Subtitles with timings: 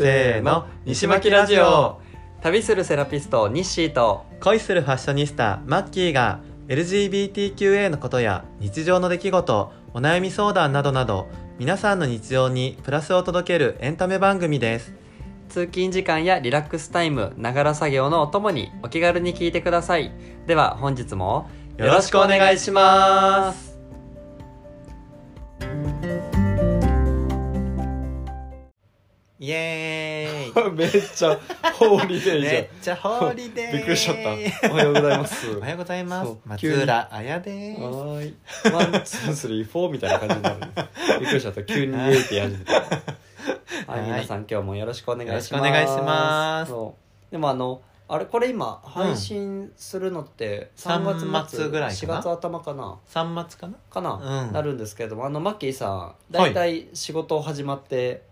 [0.00, 2.00] せーの西巻ラジオ。
[2.40, 4.24] 旅するセラピストニッシーと。
[4.40, 11.28] 恋するファッショニスタマッキーが LGBTQA のことや日常の出来事お悩み相談などなど
[11.58, 14.94] 皆さんの日常にプラスを届けるエンタメ番組です。
[15.50, 20.12] 通勤時間やリラックスタイムながら作業のお供にお気軽に聞いてください。
[20.46, 23.78] では本日もよろしくお願いします
[29.42, 30.72] イエーイ。
[30.76, 31.34] めっちゃ
[31.72, 33.72] ホーリデーめっちゃホーリデー。
[33.72, 34.16] びっくりしちゃっ
[34.62, 34.70] た。
[34.70, 35.56] おはようございます。
[35.56, 36.32] おはようございます。
[36.44, 37.80] 松浦彩です。
[37.80, 38.34] はーい
[38.70, 40.56] one two three four みたいな感じになる
[41.20, 41.64] びっくりしちゃった。
[41.64, 42.80] 急にイエーイってやり始めたは
[43.96, 45.54] い、はい皆さん今日もよろしくお願いします。
[45.54, 46.72] よろしくお願いします。
[47.30, 52.98] でもあのあれこれ今配信するのって3月末3月ぐらいかな？4月頭かな？
[53.06, 53.74] 三末かな？
[53.88, 54.52] かな、うん。
[54.52, 58.28] なるんですけれどもあのマッキーさん大体仕事始まって、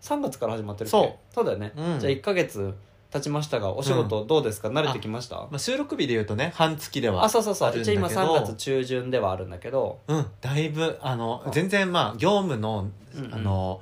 [0.00, 1.18] 3月から始まってるっけ？
[1.34, 1.44] そう。
[1.44, 2.00] だよね、うん。
[2.00, 2.74] じゃあ1か月
[3.10, 5.36] 経ちましたがお仕事どうですか、慣れてきました？
[5.36, 7.68] まあ、収録日で言うとね半月ではあそうそうそう。
[7.68, 8.06] あるんだけど。
[8.06, 9.98] 一応今3月中旬ではあるんだけど。
[10.08, 13.34] うんだいぶあのあ全然まあ業務のうんうん。
[13.34, 13.80] あの、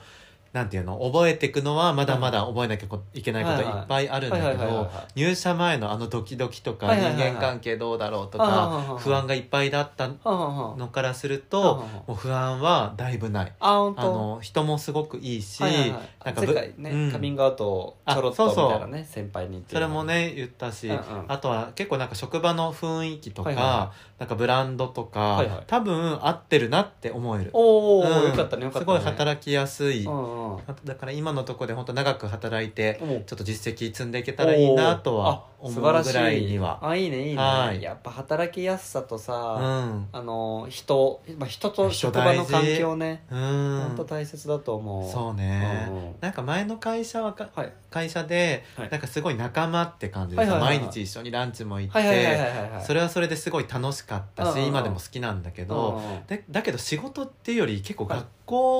[0.55, 11.75] なんていうの覚えていくのはまだまだ覚えなきゃいけないこといっぱいあるんだけどはい入社前のあのドキドキとか人間関係どうだろうとか不安がいっぱいだったのからするとはあ
[12.07, 13.53] もう不安はだいぶない。
[13.59, 17.13] あの人もすごくいいしなんかぶ前回ね、うん。
[17.13, 18.71] カミングアウトをちょろっとみあそうそう。
[18.71, 19.65] たいなね先輩に。
[19.69, 20.91] そうれのもね言ったし、
[21.29, 27.51] あとは結構なんか職場の雰囲気とか、なんかブランドとか、多分合ってるなって思える。
[27.53, 28.31] おお、うん。
[28.31, 28.81] よかったねよかったね。
[28.81, 30.07] すごい働きやすい、
[30.47, 30.57] うん。
[30.57, 36.79] うんだから今のところで本当長く働いておちょっと実績積んでいけたらいいなとは思うぐらいには。
[36.83, 37.37] あいいねいいね。
[37.37, 37.83] はい。
[37.83, 40.09] やっぱ働きやすさとうさ、ん。
[40.13, 43.25] あの人、まあ、人と人職場の環境ね。
[43.31, 45.11] う本当ん大切だと思う。
[45.11, 46.15] そうね、うんうん。
[46.21, 47.73] なんか前の会社はかはい。
[47.91, 48.91] 会社ではい。
[48.91, 50.85] なんかすごい仲間って感じでさ、はいはいはいはい。
[50.85, 52.71] 毎日一緒にランチも行って、はいはいはいはいはい。
[52.73, 54.69] はいそれはそれですごい楽しかったし、うんうんうん。
[54.69, 58.35] 今でも好きなんだけど、うんうんでだけど仕事っていうより結構はい学校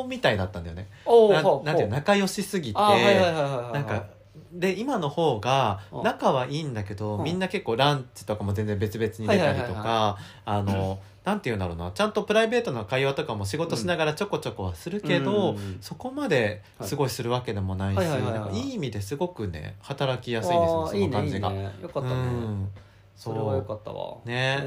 [0.09, 4.07] みたいだったんだよね、ななんていう仲良しすぎて、なんか
[4.55, 6.03] で今の方がうん。
[6.03, 7.25] 仲はいいんだけど、うん。
[7.25, 21.51] みんな結構ランチとかも全然別々に出たりとかあの、 なんていうんだろうなちゃんとプライベートな会話とかも仕事しながらちょこちょこはするけど、そこまですごいするわけでもないし、はいはい意味ですごくね働きやすいですねその感じが。
[21.51, 22.69] いいねよかったね、うん。
[23.17, 24.19] それはよかったわ。
[24.25, 24.61] ね。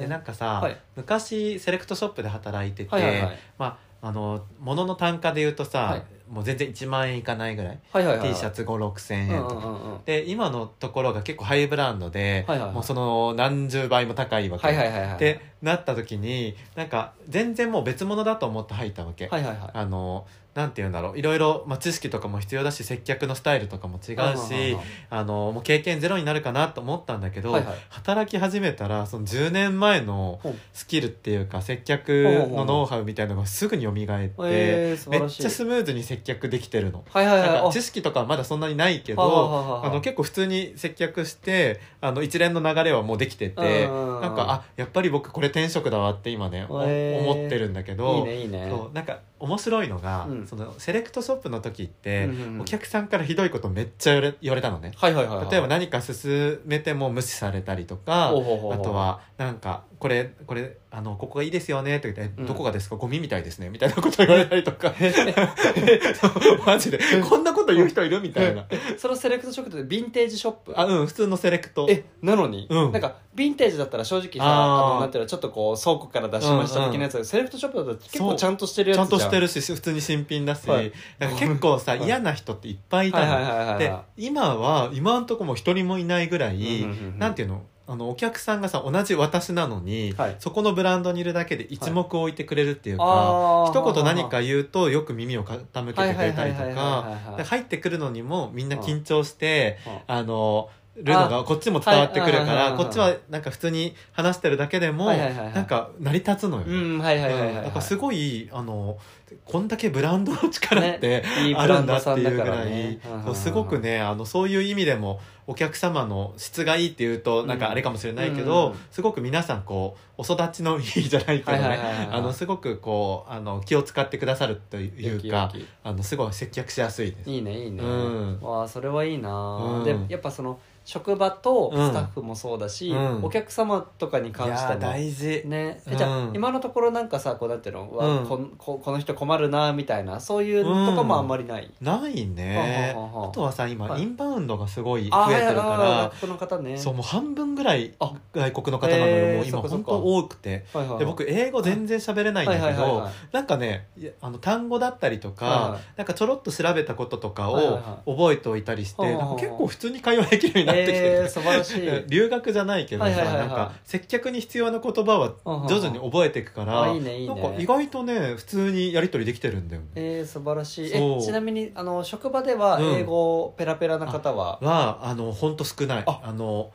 [0.00, 0.76] でなんかさ、はい。
[0.96, 3.28] 昔セレクトショップで働いてて、
[3.58, 6.02] まああの物の単価で言うとさ、はい。
[6.32, 10.04] もう全然1万円いかないぐらい、はいはいはい T シャツ5 6千うん円とか、うんうんうん。
[10.06, 12.74] で今のところが結構ハイブランドで、はいはいはい。
[12.74, 19.70] もうその何十倍も高いわけ、はいはいはいはいってなった時になんか全然もう別物だと思って入ったわけ、はいはいはい。
[19.74, 21.18] あのなんて言うんだろう。
[21.18, 24.76] いろいろ、まあ、知識とかも必要だし接客のスタイルとかも違うし、
[25.08, 27.76] あのもう経験ゼロになるかなと思ったんだけど、はいはい。
[27.88, 30.40] 働き始めたらその10年前の
[30.72, 32.10] スキルっていうか接客
[32.50, 34.02] のノウハウみたいなのがすぐに蘇って、
[34.40, 35.42] えー素晴らしい。
[35.42, 37.04] めっちゃスムーズに接客できてるの。
[37.08, 37.48] はいはいはい。
[37.48, 37.72] なんかあ。
[37.72, 48.66] 知識とかはまだそんなにないけど、はあの結構普通に接客してあの一連の流れはもうできててうんなんかあやっぱり僕これ転職だわって今ね、思ってるんだけどいいねいいね。
[48.68, 52.60] そうなんか面白いのが、うんそのセレクトショップの時って、うんうんうん。
[52.62, 54.92] お客さんからひどいことめっちゃ言われ言われたのね。
[54.96, 55.50] はいはいはいはい。
[55.50, 62.46] 例えば何か勧めても無視されたりとかあとはなんかこれこれあのここがいいですよねって言ってえうん。
[62.46, 62.96] どこがですか？
[62.96, 63.70] ゴミみたいですね。
[63.70, 64.92] みたいなこと言われたりとか。
[66.66, 66.98] マジで。
[67.28, 68.20] こんなこと言う人いる？
[68.20, 68.66] みたいな。
[68.98, 70.78] そのセレクトショップってヴィンテージショップ？
[70.78, 71.86] あうん普通のセレクト。
[71.88, 72.92] えなのに、うん。
[72.92, 74.86] なんかヴィンテージだったら正直さあー。
[74.92, 80.92] あのなんていうのちょっとこう倉庫から出しました的なやつだけど、セレクトショップだと結構ちゃんとしてるやつちゃんとしてるるし普通に新品だし、はい。
[81.18, 82.04] なんか結構さはい。
[82.04, 83.78] 嫌な人っていっぱいいたの、はいはいはいはいはい。
[83.78, 87.62] で今は今んとこも一人もいないぐらい、うんうんうんうんなんていうの？
[87.86, 90.36] あのお客さんがさ同じ私なのに、はい。
[90.38, 93.70] そこのブランドにいるだけで一目置いてくれるっていうか、あー。
[93.70, 106.64] 一言何か言うとよく耳を傾けてくれたりとはいはいはいはいはいか入ってくるのにもみんな緊張して、うんあのるのがこっちも伝わってくるかはいはいはいはいらこっちはなんか普通に話してるだけでもはいはいはいはいなんか成り立つのよ。
[106.66, 108.98] うんはいはいはいはい、はいうんだからすごいあの
[109.44, 111.24] こんだけブランドの力って、
[111.56, 112.98] あるんだっていうぐららい
[113.34, 118.78] すごくねあのそういう意味でもお客様の質がいいっていうとなんかあれかもしれないけうんど、うん。
[118.90, 125.52] すごく皆さんこうお育ちのいいじゃないけどねあのすごくこうあの気を使ってくださるというか
[125.82, 127.30] あのすごい接客しやすいです。
[127.30, 128.40] いいねいいね、うん。
[128.40, 129.84] わあそれはいいな、うん。
[129.84, 131.88] でやっぱその職場とうん。
[131.88, 133.24] スタッフもそうだし、うん。
[133.24, 135.82] お客様とかにい関しても大事、ね。
[135.86, 137.84] うんえじゃあ今のところなんかさこうなんていうの、
[138.24, 142.92] うこんここの人困るなみたいなそういうのとかもあんまりない、ないね。
[142.96, 144.02] あとはさ今、はい。
[144.02, 146.76] インバウンドがすごいあ増えてるから外国の方ね。
[146.76, 148.14] そうもう半分ぐらいあ。
[148.34, 149.68] 外国の方なのへーでもう今。
[149.68, 150.64] 本当多くて。
[150.74, 150.98] はいはいはい。
[150.98, 153.86] で僕英語全然喋れないんだけどなんかね
[154.20, 155.70] あの単語だったりとか、はい。
[155.70, 160.92] はいなんかちょろっと調べたこととかをは覚えておいたりして、はいはい結構普通に会話できるようになってきて。
[160.94, 161.88] て、えー、素晴らしい。
[162.10, 167.10] 留学じゃないけどさ、はいはいなんか接客に必要な言葉は徐々に覚えていくから、なんか
[167.56, 169.88] 意外とね普通にやり取りできてるんだよね。
[169.94, 170.90] えー、素晴らしい。
[170.92, 172.94] えちなみにあの職場ではうん。
[172.96, 176.02] 英語ペラペラな方は、はあの本当少ない。
[176.06, 176.20] あ。
[176.24, 176.72] あの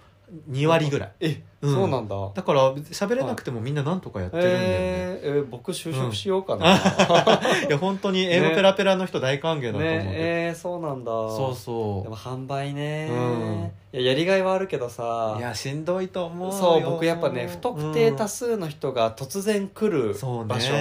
[0.49, 1.11] 2割ぐらい。
[1.21, 1.73] え、うん。
[1.73, 2.15] そうなんだ。
[2.33, 6.75] だから喋れなくてもみんななんとかやってるんだよね、えーえー僕就職しようかな、
[7.67, 10.11] いや本当に英語ペラペラの人大歓迎だと思うけど、ね。
[10.15, 11.11] えー、そうなんだ。
[11.11, 13.71] そうそでも販売ね、うん。
[13.93, 15.35] いややりがいはあるけどさ。
[15.37, 16.53] ういやしんどいと思うよ。
[16.53, 20.73] そう僕やっぱね不特定多数の人が突然来るそう場所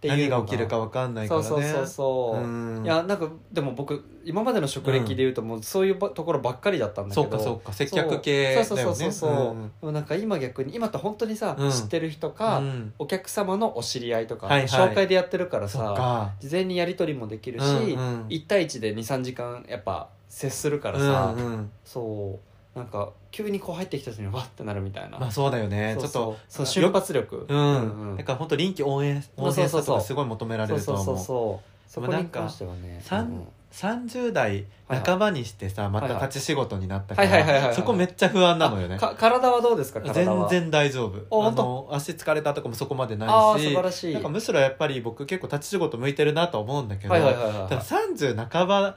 [0.00, 1.46] ていうの何が起きるか分かんないからね。
[1.46, 2.84] そうそうそうそう、うん。
[2.84, 7.30] いやなんかでも僕今までの職歴でいうともうそういうばところばっかりだったんだけど。
[7.30, 8.64] そうかそうか接客系だよね。
[8.64, 9.54] そうそうそうそう、う。
[9.54, 11.70] んでもなんか今逆に今って本当にさ、うん。
[11.70, 12.92] 知ってる人か、うん。
[12.98, 14.68] お客様のお知り合いとか、はいはい。
[14.68, 16.32] 紹介でやってるからそっさか。
[16.40, 18.26] 事前にやり取りもできるし、うんうん。
[18.28, 21.70] 1対1で23時間やっぱ接するからさ、うんうん。
[21.84, 22.38] そ
[22.74, 22.78] う。
[22.78, 25.94] なんか急にこう入ってきた人にわってなるみたいな、まあそうだよね。
[25.98, 27.44] そうちょっとそうそう瞬発力。
[27.46, 28.16] うん、うんうん。
[28.16, 31.90] だから本当臨機応変応変さとかすごい求められるとそうそう思うそう。
[31.90, 38.98] そこにでもなんか関してはねさんうん30代半ばにしてさまた立ち仕事になったかはいはいはいはいはいらそこめっちゃ不安なのよね。
[38.98, 40.48] 体はどうですか体は？
[40.48, 41.46] 全然大丈夫。
[41.46, 44.14] あの足疲れたとかもそこまでああないし素晴らしい。
[44.14, 48.96] なんかむしろやっぱり僕結構立ち仕事向いてるなと思うんだけど、はいはいはいはいただ30半ば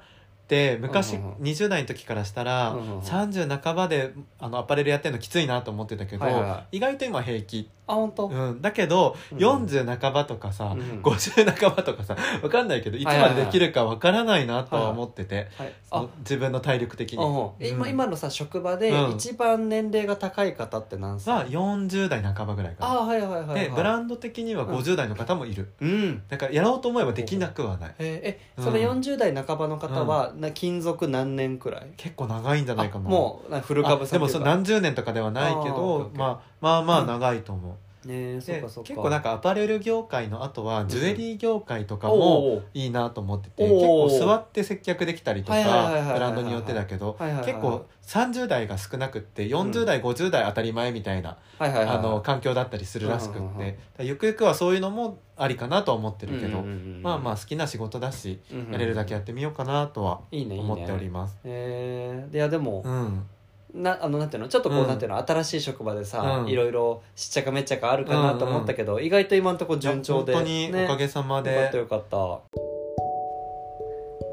[0.50, 1.36] って昔、うんうんうん。
[1.44, 3.00] 20代の時からしたら、うんうんうん。
[3.02, 9.38] 30半ばであのアパレルやってるのきついなと思ってたけど、はいはいは意外と今平気、あ本当、うん、だけど、うん。
[9.38, 10.80] 40半ばとかさ、うん。
[10.80, 15.74] うん50半ばとかさ分かんないけどいつまでできるか分からないなとは思ってて、はい。
[15.90, 17.26] その自分の体力的に。
[17.26, 19.16] うん今のさ職場でうん。
[19.16, 22.92] 一番年齢が高い方って何歳、は40代半ばぐらいかな。
[22.92, 26.22] あはいはいはいはいでブランド的には50代の方もいる、うん。
[26.28, 27.96] だからやろうと思えばできなくはない。
[28.00, 28.66] ええうん。
[28.66, 31.88] その40代半ばの方は、な勤続何年くらい？
[31.98, 33.08] 結構長いんじゃないかな。
[33.08, 38.88] あもうなフルあ株さんでもその何十年とかではないけどまあまあまあ長いと思う、ねえそうでかそうか。
[38.88, 53.66] 結構なんかアパレル業界のあとはジュエリー業界とかおもーいいなと思ってて結構座って接客できたりとかはいはいはいはいはいブランドによってだけどはいはいはい結構30代が少なくって40代50代当たり前みたいなはいはいはいあの環境だったりするらしくっうんうんうんうん。
[53.66, 56.62] てだからゆくゆくはそういうのもありかなとは思ってるけど
[57.02, 58.40] まあまあ好きな仕事だし
[58.72, 60.66] やれるだけやってみようかなとはいいねいいね。
[60.66, 61.38] 思っております。
[61.44, 62.28] え。
[62.32, 63.26] ー、いやでも、うん
[63.74, 64.50] なあのなんていうの？
[64.50, 64.88] ちょっとこう、うん。
[64.88, 65.18] なんていうの？
[65.18, 66.50] 新しい職場でさ、うん。
[66.50, 72.40] いろいろしっちゃかめっちゃかあるかなと思ったけど、意外と今のところ順調で本当におかげさまよかったでよかった。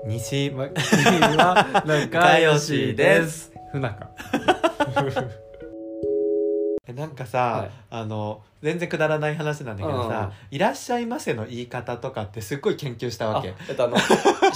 [0.07, 0.69] 西は
[1.85, 3.53] 仲良しです。
[3.73, 4.09] 不仲
[4.95, 5.46] え
[6.97, 7.71] なんかさ、はい。
[7.91, 13.55] あの全然くだらない話なんだけどさ「いらっしゃいませ」の言い方とかってすっごい研究したわあけ。
[13.69, 14.05] えっとあのシ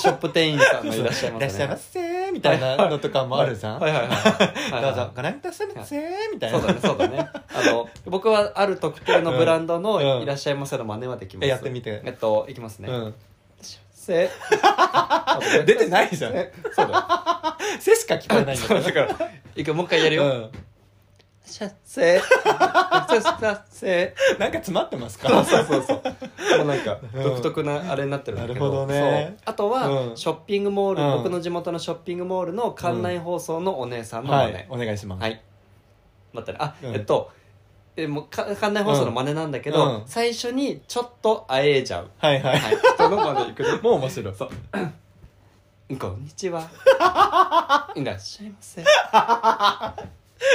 [0.09, 1.47] ョップ店員さんのいらっしゃいいますね。
[1.47, 3.79] らっしゃいませみたいなのとかもあるじゃん。
[3.79, 3.93] はい。
[3.93, 4.01] はい。
[4.01, 4.73] はい。
[4.73, 4.83] はい。
[4.83, 6.01] どうぞご覧くださいませ
[6.33, 6.59] みたいな。
[6.59, 10.27] そうだねそうだねあの僕はある特定のブランドのうんい。
[10.27, 10.55] らっしゃい。
[10.55, 12.55] ませの真似はできます、えやってみてえっとい。
[12.55, 13.15] きますね、うん。
[13.93, 14.31] せ
[15.67, 16.09] 出てない。
[16.11, 16.33] じゃん。
[16.35, 17.05] えそうだよ
[17.79, 18.57] 背しか聞こえない。
[18.57, 19.63] んだそうだからい。
[19.63, 20.51] くもう一回やるよ、うん
[21.51, 25.29] シャッセーシャッセなんか詰まってますか？
[25.29, 35.23] ーそうそうそうそうもうなんかうん独特なあれになってるんだけどなるほどねそうあとは、うんショッピングモール、うん僕の地元のショッピングモールの館内放送のお姉さんの真似、はいお願いします。
[35.23, 35.43] はい。
[36.33, 36.59] 待ってね。
[36.61, 37.31] あ、うんえっと、
[37.97, 42.11] えもうか館内放送の真似なんだけど、うん最初にちょっとあえちゃう。
[42.19, 42.59] はいはい。
[42.59, 42.77] はい。
[42.95, 43.69] 人の真似いくね。
[43.83, 44.35] もう面白い。
[44.35, 44.51] そう。
[45.99, 46.63] こんにちは。
[47.97, 48.85] いらっしゃいませ。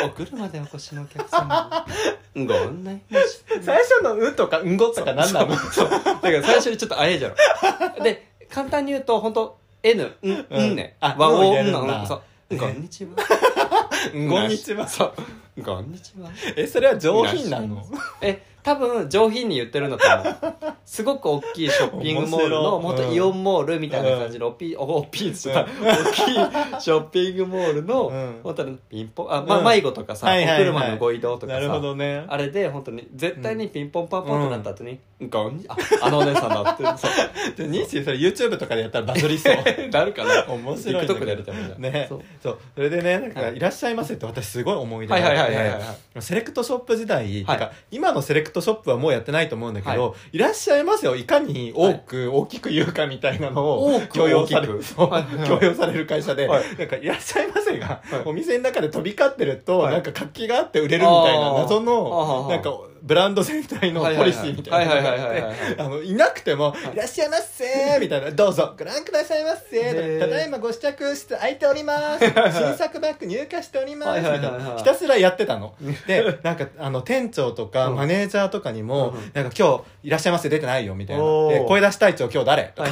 [0.04, 1.86] お車でお越しのお客様。
[2.34, 5.56] にご案内申し最初の「う」とか「んご」とか何なの？
[5.56, 5.90] そう。
[5.90, 8.04] だから最初にちょっとあえじゃろ。
[8.04, 10.72] で簡単に言うと本当 N「ん」「うん。
[10.72, 10.98] ん」ね。
[11.00, 11.80] あ和音うんを入れるんだ。
[12.00, 12.06] の。
[12.06, 12.16] そ
[12.50, 12.58] う。
[12.58, 13.12] こんにちは。
[14.12, 14.88] こんにちは。
[14.88, 15.64] そう。
[15.64, 16.30] こんにちは。
[16.56, 17.86] えそれは上品なの？
[18.22, 20.74] え多分上品に言ってるんだと思う。
[20.86, 28.40] すごく大きいショッピングモールの面白い本当イオンモールみたいな感じの、ピおおピーって言っちゃった大きいショッピングモールの、うん。
[28.44, 30.62] 本当にピンポンあ、まうん迷子とかさ、はいはいはい。
[30.64, 32.26] お車のご移動とかさなるほどね。
[32.28, 35.30] あれで本当に絶対にピンポンパンポンとなった後に「うん、
[35.68, 39.56] ああのお姉さんだ」ってそうでニッシーそれ YouTube とかでやったらバズりそう
[39.92, 45.82] なるかな面白い TikTok でやりたいもんねねそうそうそれでねなんか「はいいらっしゃいませ」って私すごい思い出はいがあっはいはいはいはい
[46.14, 50.38] てセレクトショップ時代、はいてか今のセレクトショップはもうやってないと思うんだけど「、はい。
[50.38, 55.10] らっしゃいませ」をいかに多く大きく言うかみたいなのを多く強要されるそう。
[55.46, 56.64] 強要される会社で、はい。
[56.78, 58.22] なんか「いらっしゃいませ」がはい。
[58.26, 59.94] お店の中で飛び交ってると、はい。
[59.94, 62.72] なんか活気があって売れるみたいな謎のなんか
[63.06, 75.76] ブランド全体のポリシーみたいなのがあのいなくても「いらっしゃいませ」みたいな「どうぞご覧くださいませ」ーただいまご試着室空いております 新作バッグ入荷しております」みたいなひたすらやってたの。
[76.08, 77.96] でなんかあの店長とかうん。
[77.96, 81.24] マネージャーとかにもうん「なんか今日いらっしゃいませ出てないよ」みたいな。
[81.68, 82.90] 声出し隊長今日誰?」とか。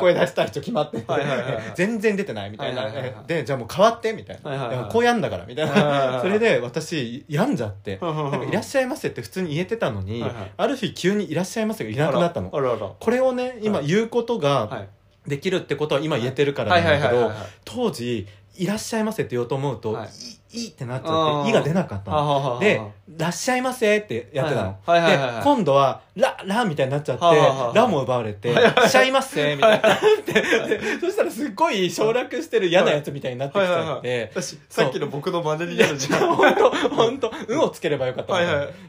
[0.00, 0.98] 声出し隊長決まって
[1.76, 2.90] 全然出てないみたいな。
[3.28, 4.88] でじゃあもう変わってみたいな。
[4.90, 6.16] こうやんだからみたいな。
[6.18, 8.00] いそれで私病んじゃって
[8.48, 10.52] いらっしゃいませって普通に言えてたのにはいはい。
[10.56, 12.50] ある日急にいらっしゃいませがいなくなったの。
[12.50, 13.86] これをね今はい。
[13.86, 14.88] 言うことはがい。
[15.28, 17.30] できるってことは今言えてるからはないんだけど
[17.64, 20.08] 当時「いらっしゃいませ」って言おうと思うと「はい
[20.52, 22.80] いいい」ってなっちゃって「い」が出なかったで
[23.16, 24.76] 「らっしゃいませ」ってやってたの。
[24.86, 28.54] はいはいはいはいで今度は「ら」「ら」みたいになっちゃってはあはあはあ「ら」も奪われて
[28.88, 29.98] 「しゃいませ」みたいにな
[31.00, 34.30] そしたらすっごい省略してる嫌なやつみたいになってきちゃって。
[34.32, 36.36] 私さっきの僕の真似になるじゃん。
[36.36, 38.34] 本当本当「うん」をつければよかった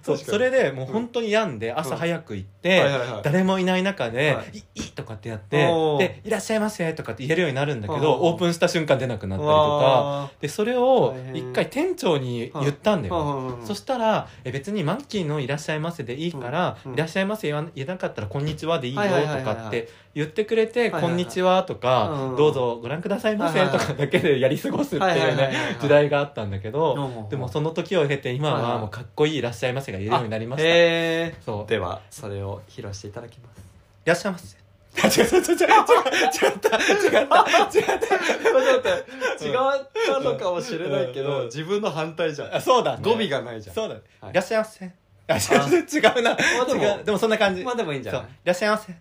[0.01, 0.17] そう。
[0.17, 2.83] それでもう本当に病んで朝早く行って、
[3.23, 5.57] 誰もいない中ではい「いい」とかってやって
[5.97, 9.61] で「いらっしゃいませ」とかって言えるようになるんだけどオープンした瞬間出なくなったりとか。
[9.61, 11.15] わでそれを
[11.53, 16.91] 回店長に言ったんだよ、ーそしたらえ別にマッキーの「いらっしゃいませ」でいいから「うん。
[16.91, 16.98] うん。
[16.98, 31.41] いらっしゃいませ」言わ言えなかったら「こんにちは」でいいよとかって言ってくれて「はいはいこんにちは」とかうん「どうぞご覧くださいませ」とかだけでやり過ごすっていうねはい時代があったんだけどうんでもその時を経て今はもうかっこいい「いらっしゃいませ」が言えるようになりました。
[31.46, 31.70] そう。
[31.70, 33.63] ではそれを披露していただきます。
[34.05, 34.60] らっしゃいませ。
[35.03, 36.81] あ違う違う違う違う違う違った違
[37.12, 38.89] った違った。
[38.91, 42.55] 違ったのかもしれないけど自分の反対じゃん。
[42.55, 43.03] あそうだね。
[43.03, 43.75] 語尾がないじゃん。
[43.75, 43.98] そうだい。
[43.98, 44.01] い
[44.33, 44.91] らっしゃいませ。
[45.27, 45.36] あ。
[45.36, 46.31] 違う違うな。
[46.31, 47.03] あでも違う。
[47.05, 47.63] でもそんな感じ。
[47.63, 48.21] まあでもいいんじゃない？
[48.24, 48.93] いらっしゃいませ。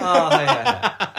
[0.00, 0.64] ああはいはいはい。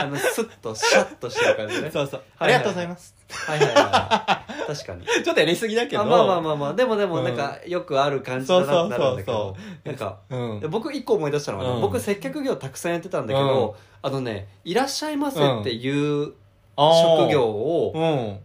[0.03, 1.91] あのスッとシャッとしてる感じね。
[1.91, 2.23] そうそう。
[2.39, 4.67] ありがとうございますはいはいはい。
[4.67, 5.05] 確かに。
[5.23, 6.03] ちょっとやりすぎだけど。
[6.03, 6.73] あまあまあまあまあ。
[6.73, 7.23] でもでもうん。
[7.23, 9.55] なんかよくある感じだなってなるんだけど。
[9.83, 10.59] なんかうん。
[10.59, 11.81] で僕一個思い出したのがね、うん。
[11.81, 16.33] 僕接客業たくさんやってたんだけど、あのね「いらっしゃいませ」っていう
[16.77, 18.39] 職業をうん。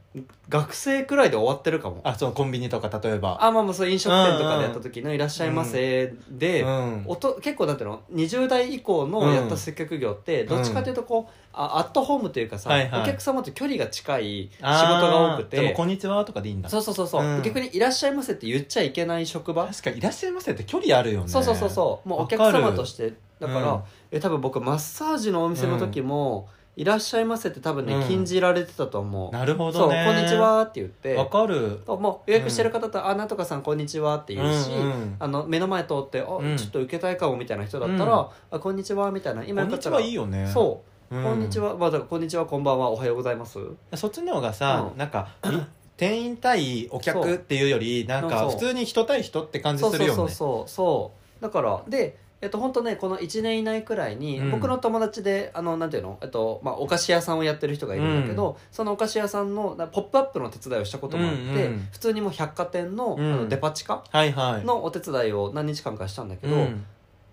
[0.48, 2.00] 学生くらいで終わってるかも。
[2.04, 3.38] あそのコンビニとか例えば。
[3.40, 13.02] あまあまあそう飲食店とかでやった時の「いらっしゃいませ」で、うんおと結構なんていうの？20代以降のやった接客業ってどっちかというとこう、あアットホームというかさ、はいはい。
[13.02, 16.68] お客様と距離が近い仕事が多くでもてこんにちはとかでいいんだ。
[16.70, 17.42] そうそうそうそう、うん。
[17.42, 19.66] 逆に「いらっしゃいませ」って言っちゃいけない職場？
[19.66, 21.28] 確かにいらっしゃいませって距離あるよね。
[21.28, 22.08] そうそうそうそう。
[22.08, 23.12] もうお客わかる様として。
[23.38, 23.80] だから、うん。
[24.10, 28.04] え多分僕マッサージのお店の時も「いらっしゃいませ」って多分ね、うん。
[28.04, 29.32] 禁じられてたと思う。
[29.32, 31.16] なるほそう「どねこんにちは」って言って。
[31.16, 31.80] わかる。
[31.86, 35.16] もう予約してる方と「あなんとかさんこんにちは」って言うし、うんうん。
[35.18, 36.56] あの目の前通って「あ、うん。
[36.56, 38.26] ちょっと受けたいかも」みたいな人だったら「うん。
[38.52, 39.42] あこんにちは」みたいな。
[39.42, 40.46] 今こんにちはいいよね。
[40.46, 40.80] そ
[41.10, 41.24] う、うん。
[41.24, 41.76] こんにちは。
[41.76, 43.58] まあだからこんにちはこんばんはおはようございます。
[43.94, 44.98] そっちの方がさ、うん。
[44.98, 45.60] なんかみ
[45.96, 48.50] 店員対お客っていうよりなんかそう。
[48.50, 50.70] 普通に人対人って感じそうそうするよねそうそう。
[50.70, 51.42] そう。
[51.42, 54.50] だからでえっと本当ねこの1年以内くらいに、うん。
[54.52, 63.32] 僕の友達であのなんていうの、えっとまあ、お菓子屋さんをやってる人がいるんだけど、そのお菓子屋さんのなポップアップの手伝いをしたこともあって、うんうん普通にもう百貨店の,、うん。
[63.32, 64.64] あのデパ地下はいはい。
[64.64, 66.84] のお手伝いを何日間かしたんだけど、うん。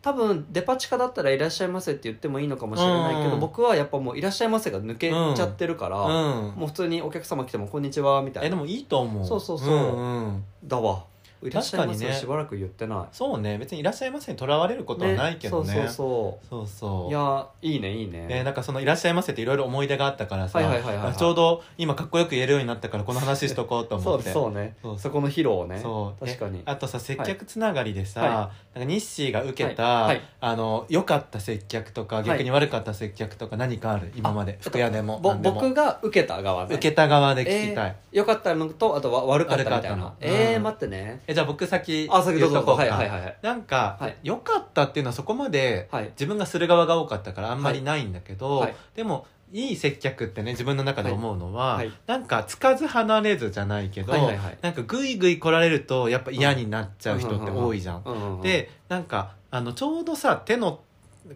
[0.02, 3.40] 多分デパ地下だったら「いらっしゃいませ」って言ってもいいのかもしれないけど、うん。
[3.40, 6.54] 僕はやっぱもう「いらっしゃいませ」が抜けちゃってるから、うん。
[6.56, 8.48] もう普通にお客様来ても「こんにちは」みたいな。
[8.48, 9.26] えでもいいと思う。
[9.26, 10.44] そうそうそうんうん。
[10.64, 11.06] だわ
[11.44, 13.00] 「いらっしゃいませ」確かにねしばらく言ってない。
[13.12, 13.58] そうね。
[13.58, 15.74] 別にいらっしゃいませにとらわれることはないけどね。
[15.74, 16.68] そうそうそう。
[16.68, 17.08] そそう。
[17.08, 18.26] ういやいいねいいね。
[18.28, 21.16] ね、なんかその「いらっしゃいませ」っていろいろ思い出があったからさ、はいはいはいはいはい。
[21.16, 24.30] ちょうど今かっこよく言えるようになったからこの話しとこうと思って。
[24.32, 24.76] そうね。
[24.82, 25.80] そうそこの披露をね。
[25.80, 26.26] そう。
[26.26, 26.60] 確かに。
[26.60, 30.08] えあとさ接客つながりでさ、はなんか日誌が受けた、はい。
[30.08, 30.22] はい。
[30.42, 34.12] あの良かった接客とか逆に悪かった接客とか何かある？
[34.16, 34.58] 今まで。
[34.62, 36.76] 服屋でも僕が受けた側ね。
[36.76, 40.14] 受けた側で聞きたい、よかったのとあとわ悪かったみたいな。
[40.20, 40.64] えーうん。
[40.64, 41.22] 待ってね。
[41.28, 42.84] えじゃあ僕先あ先どうぞ言っとこうか。
[42.84, 43.38] はいはいはいはい。
[43.42, 44.18] なんか、はい。
[44.24, 46.06] 良かったっていうのはそこまではい。
[46.12, 48.76] 自分がする側が多かったからあんまりないんだけど、はい。
[48.96, 51.88] でもいい接客ってね自分の中で思うのは、はい。
[51.88, 51.96] はい。
[52.08, 54.58] なんかつかず離れずじゃないけど、はいはいはい。
[54.62, 58.02] なんかグイグイ来られるとやっぱ嫌になっちゃう人って多いじゃん。
[58.06, 58.42] うんうんうん。
[58.42, 60.82] でなんかあのちょうどさ手の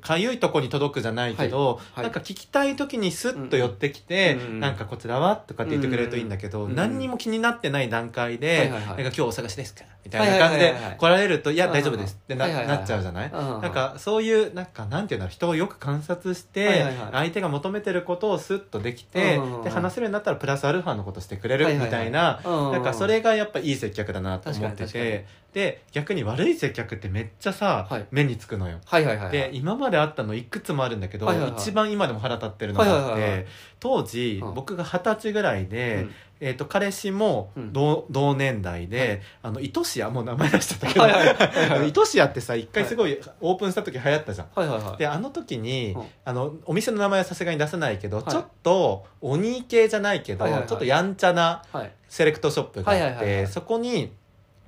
[0.02, 2.04] かゆいとこに届くじゃないけど、はい。
[2.04, 4.42] なんか聞きたい時にスッと寄ってきて、うん。
[4.42, 4.60] うん。
[4.60, 5.36] なんかこちらは？
[5.36, 6.70] とかって言ってくれるといいんだけど、うん。
[6.70, 8.58] うん何にも気になってない段階で、はい。
[8.60, 9.84] はいはいなんか今日お探しですか？
[10.06, 16.96] みたいな感じではいはいはいはい来られると、いやうん大丈夫ですってな,、はいはいはいなっちゃうじゃない、なんかそういうなんかなんていうんだろう人をよく観察して、はいはいはい。
[17.12, 28.06] 相手が求めてることをスッとできて、で話せるようになったらプラスアルファのことしてくれるはいはいはいみたいな、なんかそれがやっぱいい接客だなと思っててで逆に悪い接客ってめっちゃさ、はい。
[28.12, 28.80] 目につくのよ。
[28.86, 29.32] はいはいはいはい。
[29.32, 31.60] で今まであったのいくつもあるんだけど、はいはいはい。
[31.60, 33.48] 一番今でも腹立ってるのがあって、はいはいはいはい。
[33.80, 34.54] 当時、うん。
[34.54, 36.12] 僕が二十歳ぐらいで、うん。
[36.42, 37.74] えー、と彼氏もうん。
[37.74, 41.70] 同,、同年代で、あの糸シアもう名前出しちゃったけど、はいはいはいはい。
[41.72, 44.48] あの糸シアってさ一回すごいオープンした時流行ったじゃん。
[44.54, 44.98] はいはいはい。
[44.98, 46.04] であの時に、うん。
[46.26, 48.26] あのお店の名前はさすがに出せないけど、はい。
[48.28, 50.70] ちょっと鬼系じゃないけど、はいはいはい。
[50.70, 51.92] ちょっとやんちゃなはい。
[52.08, 53.48] セレクトショップがあって、はいはいはいはい。
[53.48, 54.12] そこに、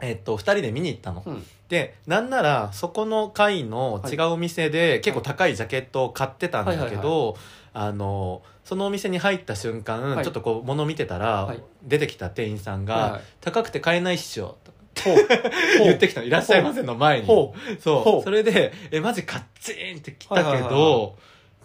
[0.01, 1.23] えっと2人で見に行ったの。
[1.25, 1.45] うん。
[1.69, 7.41] でなんならそこの階の違うお店で結構高いジャケットを買ってたんだけど、はい
[7.73, 10.25] あのそのお店に入った瞬間、はい。
[10.25, 11.63] ちょっとこう物見てたら、はい。
[11.83, 13.11] 出てきた店員さんが「はい。
[13.13, 14.57] はい高くて買えないっしょ」
[14.93, 15.03] と
[15.81, 17.25] 言ってきたの「いらっしゃいませ」の前に。
[17.27, 18.23] ほそう。
[18.23, 21.11] それで「えマジカッチーン!」って来たけど、はいはいはいは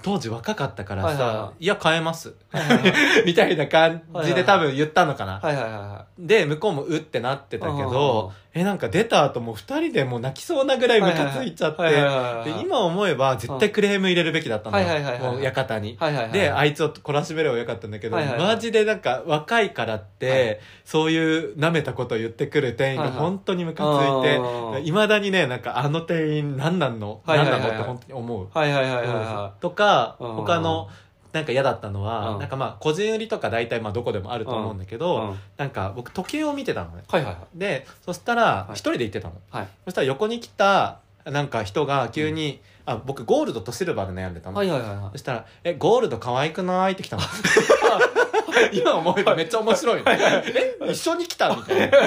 [0.07, 1.37] 当時若かったからさ「いはいはい。
[1.37, 2.93] はや買えます」はいはいはい。
[3.27, 12.55] みたいな感じで多分言ったのかな、はいはいはいはで向こうもうってなってたけどえなんか出た後もう2人でもう泣きそうなぐらいムカついちゃってはいはいはいはい。
[12.55, 14.87] で今思えば絶対クレーム入れるべきだったのよ。
[14.87, 15.33] はいはいはいはい。
[15.33, 15.99] もう館に。
[16.01, 18.47] はいはいはいであいつを懲らしめればよかったんだけど、はいはいはい。
[18.55, 20.59] マジでなんか若いからって、はい。
[20.87, 21.19] そうい
[21.53, 23.21] う舐めたことを言ってくる店員がはいはい。
[23.21, 27.75] 本当にムカついてうんいま、未だにねなんかあの店員何なんの、はいはいはい何なの？
[27.75, 28.49] って本当に思う。
[28.53, 30.33] はいはいはいはいはとかうん。
[30.37, 30.89] 他の
[31.33, 32.39] なんか嫌だったのは、うん。
[32.39, 35.29] なんかまあ個人売りとか大体まあどこでもあると思うんだけど、うん。
[35.31, 35.37] うん。
[35.57, 36.91] なんか僕時計を見てたの。
[36.91, 37.59] ねはいはいはい。
[37.59, 38.73] でそしたらい。
[38.73, 39.69] 一人で行ってたの、はい。
[39.85, 45.11] そしたら横に来たなんか人が急に、あ僕ゴールドとシルバーで悩んでたの、はいはいはいはい。
[45.13, 47.23] そしたら「えゴールド可愛くない?」って来たの
[48.73, 50.11] 今思えばめっちゃ面白いの。
[50.11, 50.77] え？
[50.91, 51.99] 一緒に来たみたいな。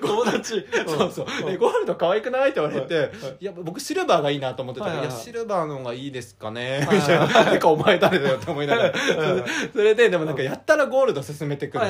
[0.00, 0.66] 友達。
[0.86, 1.50] そうそう。
[1.50, 2.50] でゴールド可愛くない？
[2.50, 3.44] って言われて、い。
[3.44, 6.84] や僕シルバーがいいなと思ってたから、はいやシルバーの方がいいですかね。
[6.86, 6.96] はい。
[6.96, 8.94] みたいななんかお前誰だよって思いながら。
[9.72, 11.84] それででもなんかやったらゴールド進めてくる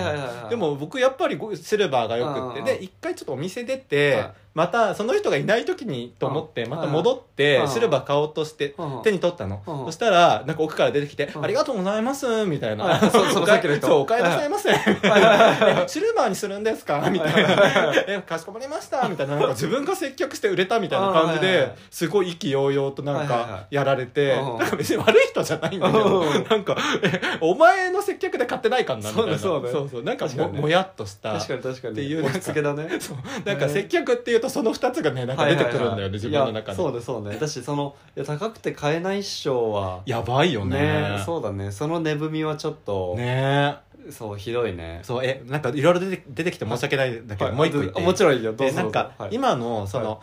[0.51, 2.61] でも僕やっぱりゴシルバーがよくって。
[2.61, 4.33] うんで一回ちょっとお店出て、はい。
[4.55, 11.45] またその人がいない時にと思ってうんまた戻ってうんシルバー買おうとしてうん手に取ったの、うんそしたらなんか奥から出てきて「うん。
[11.45, 12.85] ありがとうございます」みたいな。
[12.85, 13.11] はい。
[13.11, 15.21] そうそのさっきの人お帰りなさいませ」みたい。
[15.21, 19.37] な「えシルバーにするんですか?」みたいな「えかしこまりました」みたいな。
[19.37, 24.59] なんか自分が接客して売れたみたいな感じでいすごい意気揚々となんかやられてうん。
[24.59, 26.45] なんか別に悪い人じゃないんだけどうん。
[26.49, 29.39] なんかえお前の接客で買ってないかんなみたいな。
[29.39, 31.33] そうだそうなんかももやっとした。
[31.35, 31.93] 確かに確かに。
[31.95, 32.89] っていう押し付けだね。
[33.01, 33.17] そう。
[33.45, 37.49] なんか接客っていうとその2つがねなんか出てくるんだよね自分の中いやそうそうねだ。
[37.49, 41.21] しそのいや高くて買えないっしょはやばいよね。
[41.25, 41.71] そうだね。
[41.71, 43.77] その値踏みはちょっとね
[44.11, 45.01] そうひどいね。
[45.03, 47.55] そうえなんかいろいろ出て出てきて申し訳ないんだけど、はい。
[47.55, 48.05] もう一個言っていい？
[48.05, 48.53] あもちろんいいよ。
[48.53, 49.31] どうぞでなんか、はい。
[49.33, 50.21] 今のその、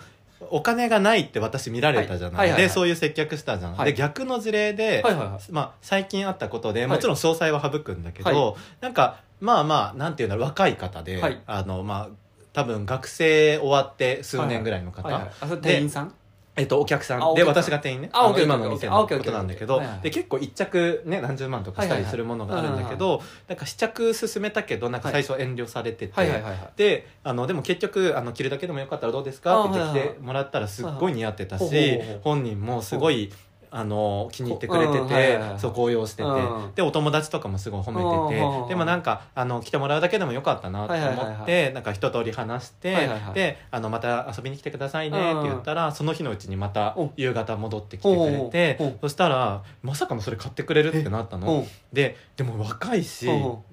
[0.50, 2.48] お金がないって私見られたじゃない,、はい。
[2.48, 2.62] はいはいはい。
[2.63, 3.92] でそういう接客したじゃん、はい。
[3.92, 5.52] で逆の事例で、はいはいはい。
[5.52, 6.89] まあ、最近あったことではい。
[6.89, 11.42] もちろん詳細は省くんだけど、はなんかまあまあなんていうんだろう若い方で、はい。
[11.46, 12.15] あのまあ
[12.52, 16.13] 多分学生終わって数年ぐらいの方、はいはいあそれ店員さん？
[16.60, 17.34] えっと、お客さん。
[17.36, 18.10] で私が店員ね。
[18.12, 26.43] あ今のお店のことなんだけどで結構一着ね何十万とかしたりするものがあるんだけどなんか試着進めたけどなんか最初遠慮されてて、
[26.76, 29.63] であのでも結局あの着るだけでもよかったらどうですか？
[29.63, 33.32] って言ってもらったらすっごい似合ってたし本人もすごい
[33.71, 35.60] あの気に入ってくれてうんはいはいてはい。
[35.60, 36.23] そう高揚してて。
[36.23, 36.71] うん。
[36.75, 43.34] でお友達とかもすごい褒めてうんてでもなんかあの来てもらうだけでもよかったなとはいはいはい思っはてなんか一通り話してはいはいはい。
[43.34, 53.27] であのまた遊びに来てくださいねって言ったらその日のうちにまたお夕方戻ってきてくれてそしたらまさかのそれ買ってくれるってなったうのんででも若いし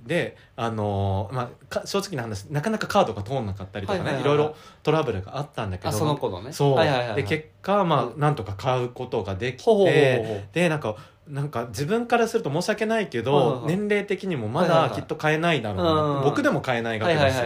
[0.04, 4.38] であのーまあか正直な話なかなかカードが通んなかったりとかね、いはいはいはい。
[4.38, 6.52] ろいろトラブルがあったんだけどあその子のね。
[6.52, 6.76] そう、
[7.14, 10.96] で結果まあ、うんなんとか買うことができてでなんか
[11.28, 17.36] なんか自分からすると申し訳ないけど、年齢的にもまだきっと買えないだろうな僕でも買えない額はいだし、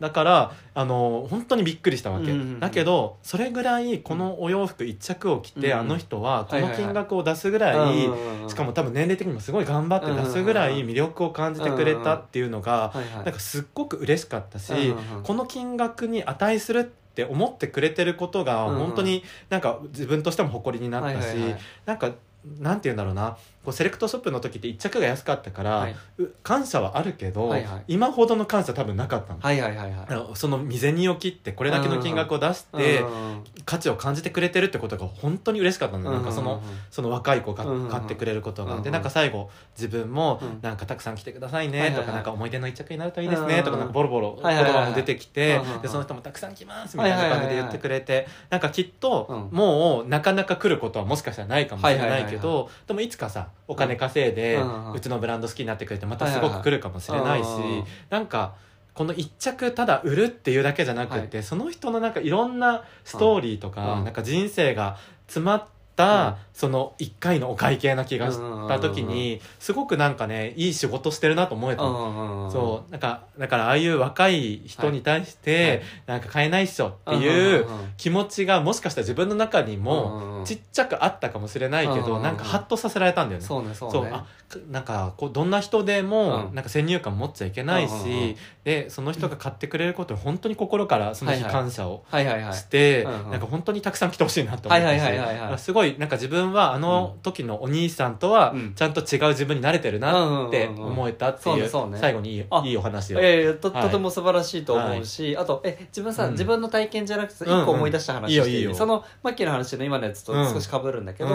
[0.00, 21.36] だからあの本当にびっくりしたわけ、だけどそれぐらいこのお洋服一着を着て、うんあの人はこの金額を出すぐらい、うんしかも多分年齢的にもすごい頑張って出すぐらい魅力を感じてくれたっていうのが、なんかすっごく嬉しかったし、この金額に値するって思ってくれてることが本当になんか自分としても誇りになったし、
[21.84, 22.12] なんか
[22.44, 23.36] 何て言うんだろうな。
[23.64, 25.96] こうセレクトショップの時って1着が安かったから、はい。
[26.18, 27.84] う感謝はあるけど、はいはい。
[27.88, 29.40] 今ほどの感謝多分なかったの。
[29.40, 30.36] はいはいはいはい。
[30.36, 33.44] その未然を切ってこれだけの金額を出してうん。
[33.64, 40.58] 価値を感じてくれてるってことが本当に嬉しかったの、なんかそのその若い子が買ってくれることが、でなんか最後自分もうん。
[40.62, 43.62] なんかたくさん来てくださいはいねとか、なんか思い出の一着になるといいですね。
[43.62, 48.26] とかなんかボロボロ言葉も出てきてでその人もたくさん来ますみたいな感じで言ってくれて。
[48.48, 49.56] なんかきっとうん。
[49.56, 54.60] もうなかなか来ることはもしかしたらないかもしれないけどでもいつかさお金稼いで
[54.94, 57.46] うちのブランド好きになってくれてまたすごく来るかもしれないし
[58.08, 58.54] なんか
[58.94, 64.04] この一着ただ売るっていうだけじゃなくて、その人のなんかいろんなストーリーとか、うん。
[64.04, 65.70] なんか人生が詰まった、うん
[66.52, 72.90] その一回のお会計な気がした時に、すごくなんかねいい仕事してるなと思えたの、そう。
[72.90, 75.82] なんかだからああいう若い人に対して、はい。
[76.06, 83.46] なんか買えないっしょっていう気持ちがもしかしたら自分の中にもちっちゃくあったかもしれないけど、うんなんかハッとさせられたんだよね。
[83.46, 86.54] そうあくなんかこうどんな人でもうん。
[86.54, 95.56] なんか先入観持っちゃいけないし、でその人が買ってくれることに本当に心からその日感謝をして、なんか本当にたくさん来てほしいなと思ってはいはいは
[95.90, 98.74] いなんか自分はあの時のお兄さんとはうん。
[98.74, 103.20] ちゃんと違う自分に慣れてるなって思えたっていう最後にいいあいいお話を。
[103.20, 103.82] いやいやとはい。
[103.82, 106.32] とても素晴らしいと思うし、あとえ自分さ、うん。
[106.32, 110.52] 自分の体験じゃなくて一個思い出した話してそのマッキーの話の今のやつとうん。
[110.52, 111.28] 少し被るんだけど、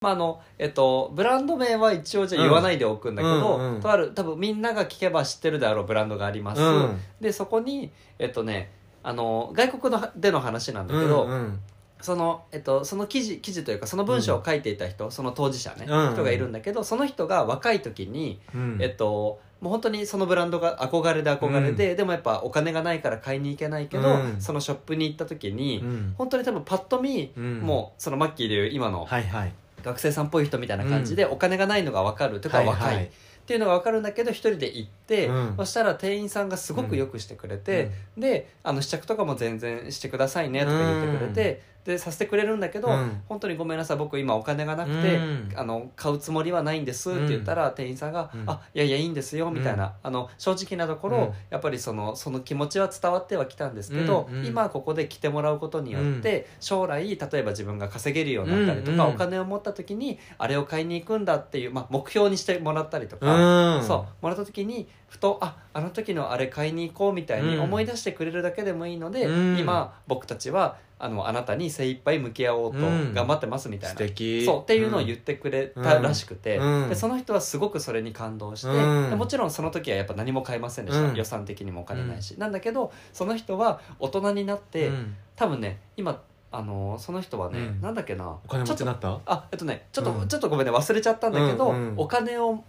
[0.00, 3.80] まああのえっと、ブランド名は一応じゃあ言わないでおくんだけど、うんうんうん。
[3.80, 7.00] とある多分みんなが聞けば知ってるであろうブランドがあります、うん。
[7.20, 8.70] でそこにえっとね
[9.02, 11.60] あの外国のでの話なんだけど、うんうん。
[12.00, 18.78] その、えっと、その記事記事というかその文章を書いていた人、その当事者ね、うん人がいるんだけどその人が若い時に、うん。
[18.80, 24.40] えっともう本当にそのブランドが憧れで憧れで、でもやっぱお金がないから買いに行けないけど、うん。
[24.40, 26.14] そのショップに行った時に、うん。
[26.18, 27.60] 本当に多分パッと見、うん。
[27.60, 29.52] もうそのマッキーでいう今のはいはい
[29.86, 33.04] 学生さんっぽい人みたいな感じで、お金がないのが分かるとかはい若い、はい。
[33.04, 33.08] っ
[33.46, 35.54] ていうのが分かるんだけど一人で行って、うん。
[35.56, 43.22] そしたら店員さんがすごくよくしてくれて、であの試着とかも全然してくださいねとか言ってくれて、でさせてくれるんだけど、うん。
[43.28, 45.52] 本当にごめんなさい僕今お金がなくて、うん。
[45.54, 48.44] あの買うつもりはないんですって言ったら、店員さんが「うん。
[48.46, 51.32] あいやいやいいんですよ」みたいな、あの正直なところ、うん。
[51.50, 63.76] やっぱりそのその気持ちは伝わってはきたんですけど、今ここで来てもらうことによって、将来例えば自分が稼げるようになったりとか、お金を持った時にあれを買いに行くんだっていう、まあ、目標にしてもらったりとか。
[63.76, 63.82] うん。
[63.84, 67.62] そうもらった時にふとああの時のあれ買いに行こうみたいにうん。
[67.62, 69.58] 思い出してくれるだけでもいいので、うん。
[69.58, 73.12] 今僕たちはあのあなたに精一杯向き合おうとうん。
[73.12, 74.44] 頑張ってますみたい素な、敵。
[74.44, 76.88] そうっていうのを言ってくれたらしくて、うん。
[76.88, 79.10] でその人はすごくそれに感動して、うん。
[79.10, 81.14] でもちろんその時はやっぱ何も買いませんでした、うん。
[81.14, 85.14] 予算的にもお金ないし、なんだけどその人は大人になって、うん。
[85.36, 87.80] 多分ね今あのその人はね、うん。
[87.82, 88.28] なんだっけな。
[88.30, 89.20] お金持ちになった？
[89.26, 90.28] あえっとねちょっと、うん。
[90.28, 91.94] ちょっとごめんね忘れちゃったんだけど、うんうん。
[91.98, 92.64] お金をお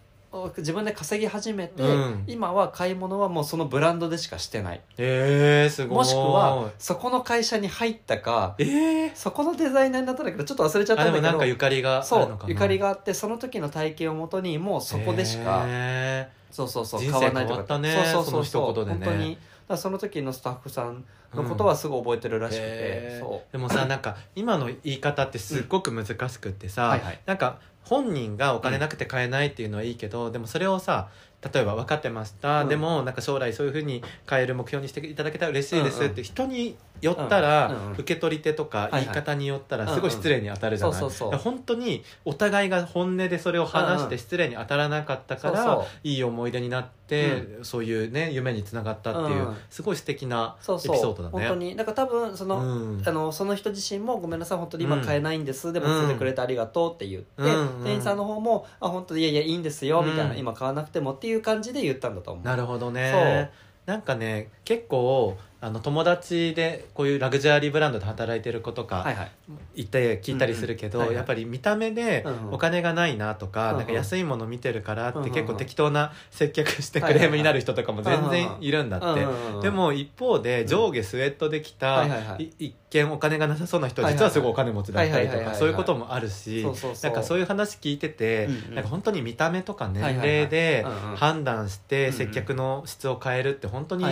[0.57, 2.23] 自分で稼ぎ始めて、うん。
[2.27, 4.81] 今は買い物はもうそのブランドでしかしてない。
[4.97, 5.97] えー、すごい。
[5.97, 17.55] もしくはそこの会社に入ったかえー、そこのデザイナーになったんだけどちょっと忘れちゃったんだけどあでもなんかゆかりがあそうゆかりがあってその時の体験をもとにもうそこでしか、えそうそうそう買わないとか。
[17.55, 19.37] 変わったねそうそうそうその一言でね。
[19.75, 27.19] その時のスタッフさんのことはすごい覚えてるらしくて、へーそでもさなんか今の言い方ってすっごく難しくってさ、はいはい。
[27.25, 31.09] なんか本人がお金なくて買えないっていうのはいいけど、でもそれをさ
[31.53, 32.69] 例えば分かってました、うん。
[32.69, 37.87] でもなんか将来そういうふうに買える目標にしていただけたら嬉しいですって人によったら、うんうん。
[37.87, 51.29] うん受け取り手とか言い方によったらすごい失礼に当たるじゃない、本当にお互いが本音でそれを話して失礼に当たらなかったから、いい思い出になって、そういうね夢につながったっていう、うんすごい素敵なエピソードだね。
[51.31, 51.75] 本当に。
[51.75, 53.03] だから多分その、うん。
[53.05, 55.93] あのその人自身も「ごめんなさい本当に今買えないんです、でもうん。
[55.99, 62.45] 連れてくれてありがとう」って言って、うん店員さんの方も「あ本当にいやいやいいんですよ」みたいな、うん今買わなくてもっていう感じで言ったんだと思う。
[62.45, 63.51] なるほどね。
[63.85, 69.31] なんかね結構あの友達でこういうラグジュアリーブランドで働いてる子とかはいはい。
[69.75, 79.25] 行って聞いたりするけど、やっぱり見た目でお金がないなとか,、なんか安いもの見てるからって結構適当な接客してクレームになる人とかも全然いるんだって、
[79.61, 82.05] でも一方で上下スウェットで来た、
[82.59, 86.65] 一見お金がなさそうな人実はすごいお金持ちだったりとかそういうこともあるし
[87.03, 94.05] なんかそういう話聞いてて、なんか本当に見た目とか年齢で判断して接客の質を変えるって本当に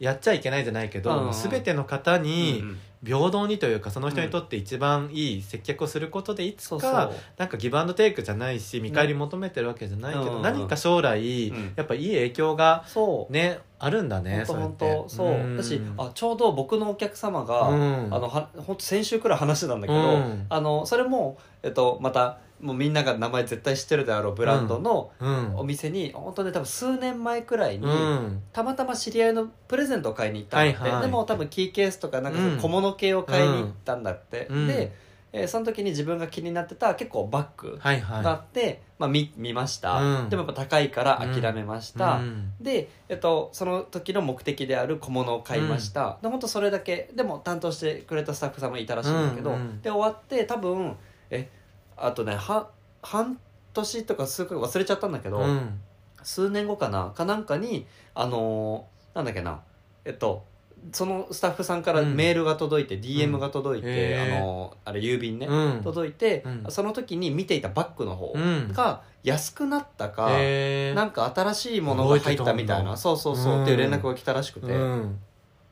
[0.00, 2.64] やっちゃいけないじゃないけど、全ての方に、
[3.04, 11.72] 平等にというかその人にとって一番いい接客をすることでいつか、なんかギブアンドテイクじゃないし見返り求めてるわけじゃないけど、うん何か将来、うん。
[11.76, 12.84] やっぱいい影響が
[13.30, 15.56] ねあるんだね本当本そう。
[15.56, 18.14] だしあちょうど僕のお客様が、うん。
[18.14, 20.46] あのは本当先週くらい話してたんだけど、うん。
[20.50, 25.56] あのそれも、えっと、またもうみんなが名前絶対知ってるであろうブランドのうん。
[25.56, 28.42] お店に、本当ね多分数年前くらいに、うん。
[28.52, 31.02] たまたま知り合いのプレゼントを買いに行ったんだって、はいはい。
[31.02, 32.56] でも多分キーケースとかなんかうん。
[32.58, 34.66] 小物系を買いに行ったんだって、うん。
[34.66, 34.92] で、
[35.32, 38.24] えーその時に自分が気になってた結構バッグはいはい。
[38.24, 40.28] があって、まあ、見見ました、うん。
[40.28, 42.52] でもやっぱ高いから諦めました、うん。
[42.60, 49.82] で、えっと、その時の目的である小物を買いました、で本当それだけでも担当してくれたスタッフさんもいたらしいんだけど、うんうん。
[49.82, 50.96] で終わって多分
[51.30, 51.48] え
[52.00, 52.68] あとねは
[53.02, 53.38] 半
[53.72, 55.80] 年とか数ヶ月忘れちゃったんだけど、うん。
[56.22, 59.60] 数年後かなかなんかにあのーなんだっけな
[60.04, 60.44] えっと
[60.92, 62.14] そのスタッフさんからうん。
[62.14, 64.38] メールが届いて、DM が届いて、へー。
[64.38, 65.82] あのーあれ郵便ね、うん。
[65.82, 66.66] 届いて、うん。
[66.70, 68.72] その時に見ていたバッグの方うん。
[68.72, 75.18] が安くなったか、なんか新しいものが入ったみたいなそうそうそう、うんっていう連絡が来たらしくて、うん。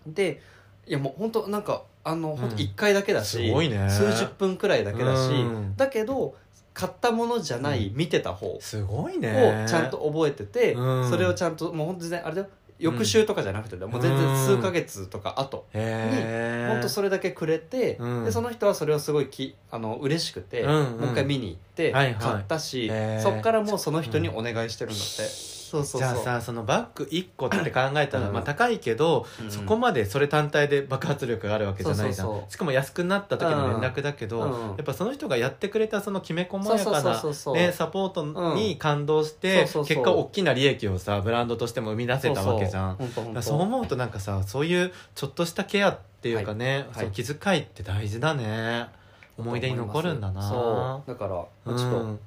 [0.06, 0.42] で
[0.86, 2.48] いやもう本当なんかあのうん。
[2.48, 3.88] 1回だけだし、ね。
[3.90, 5.76] 数十分くらいだけだし、うん。
[5.76, 6.34] だけど
[6.72, 9.66] 買ったものじゃない、見てた方をすごいね。
[9.68, 11.10] ちゃんと覚えてて、うん。
[11.10, 12.48] それをちゃんともう本当全然あれだよ。
[12.78, 18.24] 翌週とかじゃなくて、もう全然数ヶ月とか後へえ本当それだけくれて、うん。
[18.24, 21.00] でその人はそれをすごいきあの嬉しくて、うんうん。
[21.00, 22.16] もう一回見に行って買っ
[22.46, 22.90] たし、
[23.20, 28.32] そっからもうその人にお願いしてるんだって、そうそうじゃあさそのバッグ1個って考えたら、うん。
[28.32, 29.50] まあ高いけど、うん。
[29.50, 32.26] そこまでそれ単体で爆発力があるわけじゃないじゃん。
[32.26, 32.52] そうそうそう。
[32.52, 34.50] しかも安くなった時の連絡だけど、うん。
[34.70, 37.54] やっぱその人がやってくれたそのきめ細やかそうそうなそうそう。
[37.54, 39.68] ねサポートに感動して、うん。
[39.68, 39.96] そうそうそう。
[39.96, 42.96] 結果大きな利益をさブランドとしても生み出せたわけじゃん。
[42.96, 47.04] そうだからそう思うとなんかさそういうちょっとしたケアっていうかね、はい。
[47.04, 48.88] そう気遣いって大事だね。
[49.38, 50.42] 思い出に残るんだな。
[50.48, 52.18] そうだからうんちょっと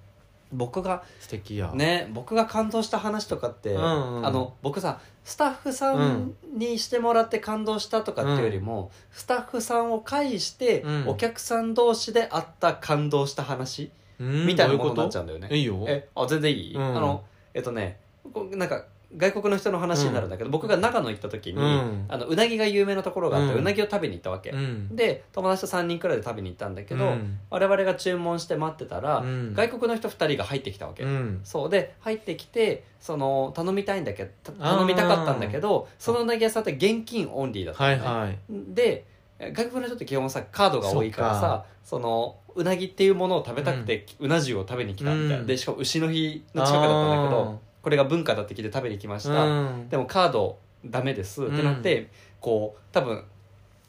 [0.51, 1.71] 僕が素敵や。
[1.73, 4.25] ね僕が感動した話とかって、うんうん。
[4.25, 11.07] あの僕さスタッフさんにしてもらって感動したとかっていうよりも、スタッフさんを介して、うん。
[11.09, 15.47] お客さん同士であった感動した話、うんみたいなものになっちゃうんだよね。
[15.47, 16.97] といいよえあ全然いい、うん。
[16.97, 17.99] あのえっとね
[18.33, 18.85] こうなんか
[19.17, 22.05] 外国の人の話になるんだけど、僕が長野行った時に、うん。
[22.07, 24.95] あのうなぎが有名なところがあって、ううんなぎを食べに行ったわけ、うん。
[24.95, 27.39] で友達と3人くらいで食べに行ったんだけど、うん。
[27.49, 29.53] 我々が注文して待ってたら、うん。
[29.53, 31.41] 外国の人2人が入ってきたわけ、うん。
[31.43, 38.37] そうで入ってきてその頼みたいんだけど頼みたかったんだけどそのうなぎ屋さんって現金オンリーだったのね、はいはい。
[38.49, 39.05] で
[39.39, 45.47] 外国の人って基本さカードが多いからさそのうなぎっていうものを食べたくて、うな重を食べに来たみたいな、うん。
[45.47, 49.89] でしかも牛の日の近くだったんだけどこれが文化だって聞いて食べに来ました、うん。
[49.89, 51.43] でもカードダメです。
[51.43, 53.23] ってなって、こう多分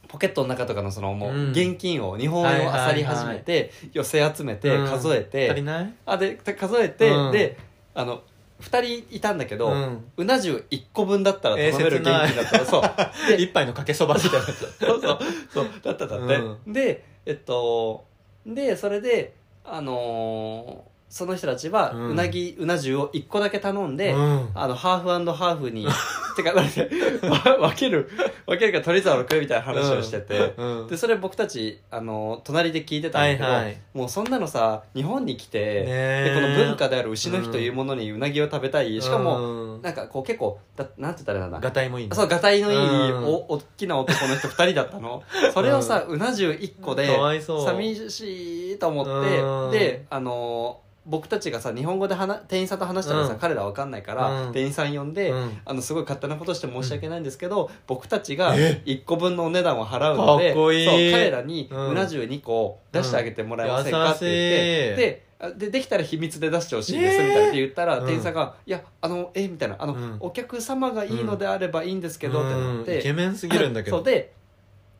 [0.08, 1.50] ポケットの中とかのそのもううん。
[1.50, 4.86] 現金を日本円を漁り始めて、寄せ集めてうん。
[4.86, 5.94] 数えて、足りない？
[6.06, 7.32] あで数えて、うん。
[7.32, 7.58] で
[7.94, 8.22] あの
[8.60, 12.82] 2人いたんだけど、ううんな重1個分だったら頼める現金だったら、そう。
[13.38, 14.40] 一杯のかけそばみたいな。
[14.46, 15.18] そうそう。
[15.52, 15.66] そう。
[15.82, 18.04] だったんだって、うでえっと
[18.46, 22.10] でそれであのーその人たちはうん。
[22.12, 24.48] うなぎ、うな重を1個だけ頼んで、うん。
[24.54, 25.86] あのハーフハーフに
[26.34, 26.90] てかなんで
[27.28, 28.08] わ分ける
[28.46, 30.88] 分けるから取り皿を食うみたいな話をしてて、うん。
[30.88, 33.78] でそれ僕たちあの隣で聞いてたんだけど、はいはい。
[33.92, 36.30] もうそんなのさ日本に来て、ねえ。
[36.30, 39.82] でこの文化である牛の日というものにうなぎを食べたい、しかも、うん。
[39.82, 42.16] なんかこう結構だなんて言ったらいいんだがたいもいいね。
[42.16, 43.24] そう、がたいのいい、うん。
[43.24, 45.22] お、大きな男の人二人だったの。
[45.52, 47.66] それをさ、うな重一個でか、わいそう。
[47.66, 49.68] 寂しいと思うん。
[49.68, 53.38] って、で、あのー僕たちがさ、日本語で話店員さんと話したらさ、うん。
[53.38, 54.52] 彼らわかんないから、うん。
[54.52, 55.58] 店員さん呼んで、うん。
[55.64, 58.82] あの、すごい勝手なことして申し訳ないんですけど、僕たちがえ？
[58.84, 60.86] 一個分のお値段を払うので、かっこいい。
[60.86, 61.90] そう、彼らにうん。
[61.90, 64.96] うな重2個出してあげてもらえませんかって言って、優しい。
[64.96, 70.16] で、あでできたら秘密で出してほしいですみたいなって言ったら、うん店員さんが「いやあのえみたいなあの、うん。
[70.20, 72.82] お客様がいいのであればいいんですけど」ってなっうん。
[72.82, 73.96] イケてメンすぎるんだけど。
[73.96, 74.06] そう。
[74.06, 74.32] で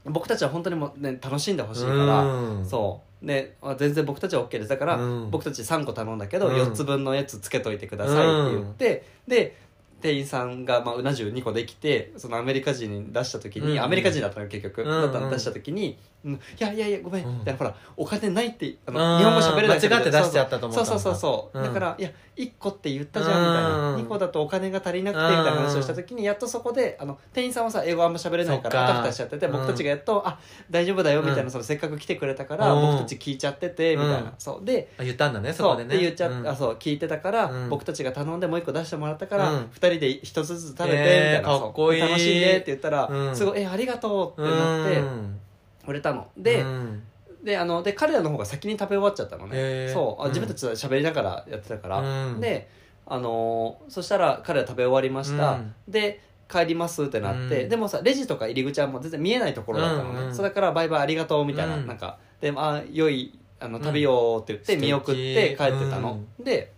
[0.05, 2.67] 僕たちは本当にもう、ね、楽しんでほしいから、うん。
[2.67, 4.69] そうで、まあ、全然僕たちは OK です。
[4.69, 5.31] だから、うん。
[5.31, 6.55] 僕たち3個頼んだけど、うん。
[6.55, 9.57] 4つ分のやつつけといてくださいって言って、で
[10.03, 17.39] 店員さんが、まあ、うな重2個できてそのアメリカ人に出した時に、うんアメリカ人だったの結局、うんだったの出した時に「うん、いやいやいやごめん」うん。
[17.39, 21.65] みたいなほらお金ないってあうんの日本語喋れない間違って出しちゃったと思ったんだそうそうそうそう、うん。
[21.65, 29.53] だからいや1個って言ったじゃんみたいな、うん2個だとお金が足りなくてみたいな話をした時にやっとそこであの店員さんはさ英語あんま喋れないからあたふたしちゃっててうん。
[29.53, 30.39] 僕たちがやっと「あ
[30.71, 31.51] 大丈夫だよ」みたいな、うん。
[31.51, 32.91] そのせっかく来てくれたから、うん。
[32.93, 34.33] 僕たち聞いちゃっててみたいな、うん。
[34.39, 34.65] そう。
[34.65, 35.97] であ言ったんだねそそうこでね。
[35.97, 36.49] で言っちゃっうん。
[36.49, 37.69] あそう聞いてたから、うん。
[37.69, 39.71] 僕たちが頼んでもう一個出してもらったから、うん。
[39.73, 41.61] 二人で一つずつ食べて、えーみたいな。
[41.61, 42.01] かっこいい。
[42.01, 43.37] そう楽しいねって言ったら、うん。
[43.37, 45.41] すごい「えありがとう」ってうなって、ん。
[45.87, 46.29] 売れたの。
[46.37, 47.03] で,、うん。
[47.45, 49.93] であので彼らの方が先に食べ終わっちゃったのね、へー。
[49.93, 50.23] そう。
[50.23, 50.31] あうん。
[50.31, 52.41] 自分たちで喋りながらやってたから、うん。
[52.41, 52.69] で
[53.07, 55.75] あのーそしたら彼ら食べ終わりました、うん。
[55.89, 57.69] で帰りますってなって、うん。
[57.69, 60.27] でもさレジとか入り口はもう全然見えないところだったのね、うん。
[60.27, 61.87] うんそれだからバイバイありがとうみたいな、うん。
[61.87, 66.73] なんかであ良いあのうん食べようって言って見送って帰ってたの、で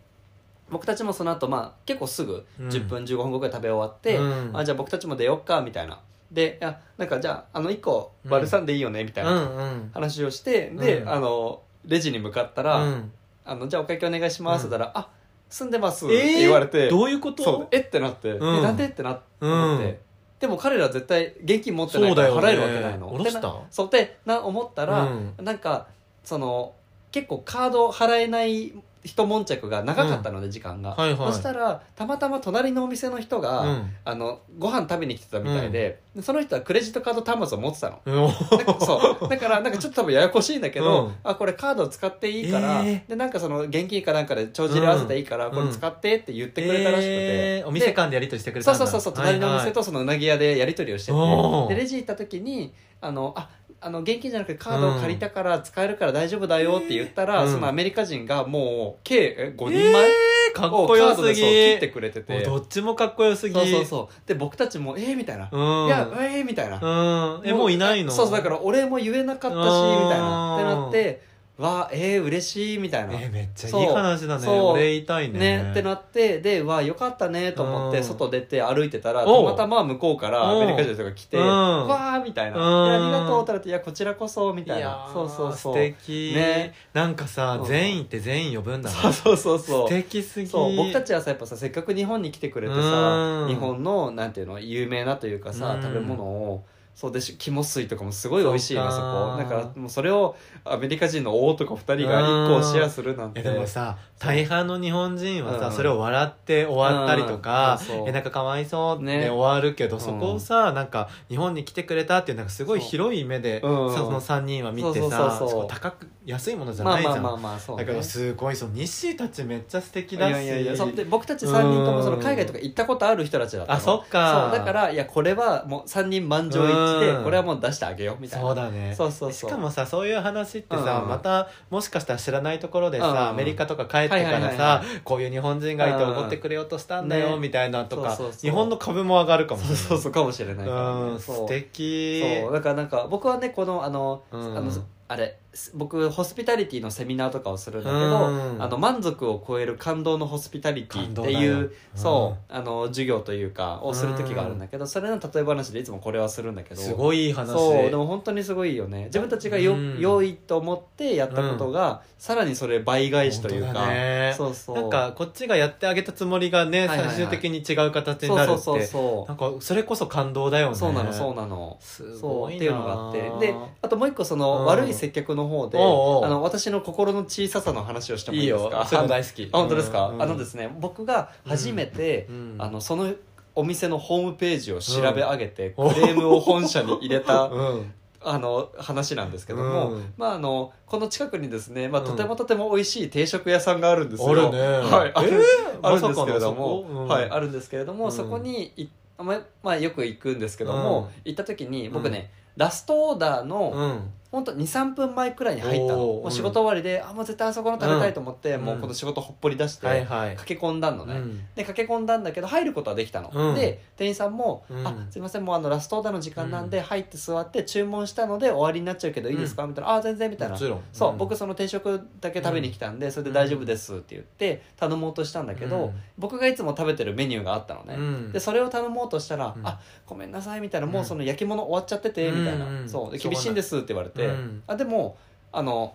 [0.74, 2.68] 僕たちもその後まあ結構すぐうん。
[2.68, 4.50] 10分15分後くらい食べ終わって、うん。
[4.52, 6.00] あじゃあ僕たちも出よっかみたいな。
[6.30, 11.08] でいやなんかじゃああの1個割るさんでいいよねみたいな話をして、で、うん。
[11.08, 13.12] あのレジに向かったら、うん。
[13.44, 15.08] あのじゃあお会計お願いしますって言ったら、あ
[15.48, 16.18] 住んでますっえー？
[16.18, 17.44] て言われて、どういうこと？
[17.44, 18.58] そうえってなって、うん。
[18.58, 18.86] えなんで？
[18.86, 20.00] ってなって
[20.40, 23.08] でも彼ら絶対現金持ってないから払えるわけないの。
[23.10, 23.40] 下ろした？
[23.40, 25.34] でなそうでな思ったら、うん。
[25.44, 25.86] なんか
[26.24, 26.72] その
[27.12, 28.72] 結構カード払えない
[29.04, 31.32] 一悶着が長かったので、時間が、はいはい。
[31.32, 33.90] そしたらたまたま隣のお店の人が、うん。
[34.04, 38.00] あのご飯食べに来てたみたいで,で、その人はクレジットカード端末を持ってたの。
[38.04, 39.28] うんだからそう。
[39.28, 41.14] だからなんかちょっと多分ややこしいんだけど、うん。
[41.22, 45.54] あこれカードを使っていいから、えでなんかその現金かなんかで帳尻合わせていいから、うん。
[45.54, 47.68] これ使ってって言ってくれたらしくて、えー。
[47.68, 48.78] お店で間でやり取りしてくれたんだ。
[48.78, 51.68] そうそうそうそう隣のお店とそのうなぎ屋でやり取りをしてて、おー。
[51.68, 53.50] でレジ行った時にあのあ
[53.84, 57.52] あの現金じゃなくてカードを借りたから使えるから大丈夫だよって言ったら、うん。
[57.52, 60.04] そのアメリカ人がもう計え5人前？
[60.04, 62.42] えーかっをこよすカードでそう切ぎってくれてて。
[62.42, 63.54] どっちもかっこよすぎ。
[63.54, 64.28] そうそうそう。
[64.28, 65.86] で僕たちもえー、みたいな、うん。
[65.86, 67.48] いやえー、みたいな、うん。
[67.48, 68.12] えもういないの？
[68.12, 70.56] そうそうだから俺も言えなかったしみうんたいな。
[70.56, 73.14] ってなってわあえー、嬉しいみたいな。
[73.14, 74.46] えめっちゃいい話だね。
[74.74, 75.38] 言いたいね。
[75.38, 78.04] ねってなってでわあよかったねと思ってうん。
[78.04, 81.44] 外出て歩いてたらたまたま向こうからアメリカ人の人が来てうん。
[81.44, 82.86] わあみたいな「うん。
[82.86, 85.08] いやありがとう」って言って「いやこちらこそ」みたいな。
[85.12, 85.74] そうそうそう。
[85.74, 86.32] 素敵。
[86.34, 86.74] ね。
[86.92, 88.96] なんかさうん全員って全員呼ぶんだね。
[88.96, 89.88] そうそうそうそう。
[89.88, 90.48] 素敵すぎ。
[90.48, 90.74] そう。
[90.74, 93.48] 僕たちはさやっぱさせっかく日本に来てくれてさうん。
[93.48, 95.82] 日本のなんていうの有名なというかさうん。
[95.82, 96.64] 食べ物を
[96.94, 99.36] そうでし肝水とかもすごい美味しいのそこ。
[99.36, 103.40] だからもうそれをアメリカ人の男2人が1個シェアするなんて。
[103.40, 105.72] えでもさ大半の日本人はさ、うん。
[105.72, 109.28] それを笑って終わったりとか、えなんかかわいそうってね。
[109.28, 110.02] 終わるけど、うん。
[110.02, 117.84] そこをさなんか日本に来てくれたっていうなんかすごい広い目で、その3人は見てさ高く安いものじゃまあないじゃん、まあまあまあそうね。
[117.84, 120.32] だけどすごいその西たちめっちゃ素敵いだし。
[120.32, 120.92] やいやいやそう。
[120.92, 123.78] で僕たち3人ともその海外とか行ったことある人たちだったの。
[123.78, 127.24] あそっかそうだからいやこれはもう3人満場一致でうん。
[127.24, 128.46] これはもう出してあげようみたいな。
[128.46, 128.94] そうだね。
[128.96, 129.50] そうそうそう。
[129.50, 131.08] しかもさそういう話ってさ、うん。
[131.08, 133.18] またもしかしたら知らないところでさ、うん。
[133.28, 138.40] アメリカとか帰ってからさはこういう日本人がいてうんおごってくれようとしたんだよ、ねみたいなとかそうそうそう。
[138.42, 139.76] 日本の株も上がるかもしれない。
[139.78, 142.22] そうそうそうかもしれないからうんねそう素敵。
[142.42, 142.52] そう。
[142.52, 144.56] だからなんか僕はねこのあの,、うん。
[144.56, 144.70] あの
[145.06, 145.43] あれす
[145.74, 148.62] 僕ホスピタリティのセミナーとかをするんだけど、うん。
[148.62, 157.48] あの満足を超える感動のホスピタリティっていうそうあの授業というかをする時があるんだけど、それの例え話でいつもこれはするんだけどすごい話。
[157.48, 159.04] そうでも本当にすごいよね。
[159.04, 159.98] 自分たちがよ、うん。
[159.98, 164.34] 良いと思ってやったことが、さらにそれ倍返しというか、ね。
[164.36, 164.76] そうそう。
[164.76, 168.60] なんかこっちがやってあげたつもりがね、最終的に違う形にそうなるって。
[168.60, 170.76] そうそうそなんかそれこそ感動だようね。
[170.76, 171.76] そうなのそうなの。
[171.80, 172.56] すそうごいな。
[172.56, 173.46] っていうのがあって。
[173.46, 174.64] であともう一個その、うん。
[174.66, 176.24] 悪い接客の方でおうおう。
[176.24, 178.86] あの私の心の小ささの話をしてもいいですか？
[178.86, 179.48] そういうの大好き。
[179.52, 180.22] あ本当ですか、うん。
[180.22, 182.56] あのですね僕が初めて、うん。
[182.58, 183.12] あのその
[183.54, 185.94] お店のホームページを調べ上げて、うん。
[185.94, 187.92] クレームを本社に入れた うん。
[188.26, 190.12] あの話なんですけども、うん。
[190.16, 192.06] まああのこの近くにですね、まあ、うん。
[192.08, 194.30] とてもとても美味しい定食屋さんがあるんですよ。
[194.30, 194.58] あるね。
[194.58, 195.12] はい。
[195.14, 197.06] ある,、えーあるんですけれども、こうん。
[197.06, 198.12] はいあるんですけれども、うん。
[198.12, 201.06] そこにいままあよく行くんですけども、うん。
[201.26, 204.00] 行った時に僕ね、ラストオーダーの、
[204.34, 205.98] うんほんと23分前くらいに入ったの。
[205.98, 208.64] もう仕事終わりで、あもう絶対あそこの食べたいと思って、うん。
[208.64, 211.40] もうこの仕事ほっぽり出して、駆け込んだのね、うん。
[211.54, 213.54] で駆け込んだんだけど入ることはできたの、うん。
[213.54, 214.84] で店員さんも「うん。
[214.86, 220.54] あすいませんもうあのラストオーダーの時間なんで入って座って注文したので終わりになっちゃうけどいいですか?」みたいな「あ全然」みたいな。
[220.54, 220.80] もちろん。
[220.92, 221.16] そう、ん。
[221.18, 225.94] 僕その定食だけ食べに来たんでそれで大丈夫ですって言って頼もうとしたんだけど、うん。
[226.18, 228.32] 僕がいつも食べてるメニューがあったのね、うん。
[228.32, 229.66] でそれを頼もうとしたら「うん。
[229.66, 232.76] あごめんなさい」みたいな「もうその焼き物終わっちゃってて」みたいな「うん。
[232.78, 232.84] う。
[232.84, 234.62] んそう厳しいんです」って言われて、うん。
[234.66, 235.16] あでも
[235.52, 235.94] あの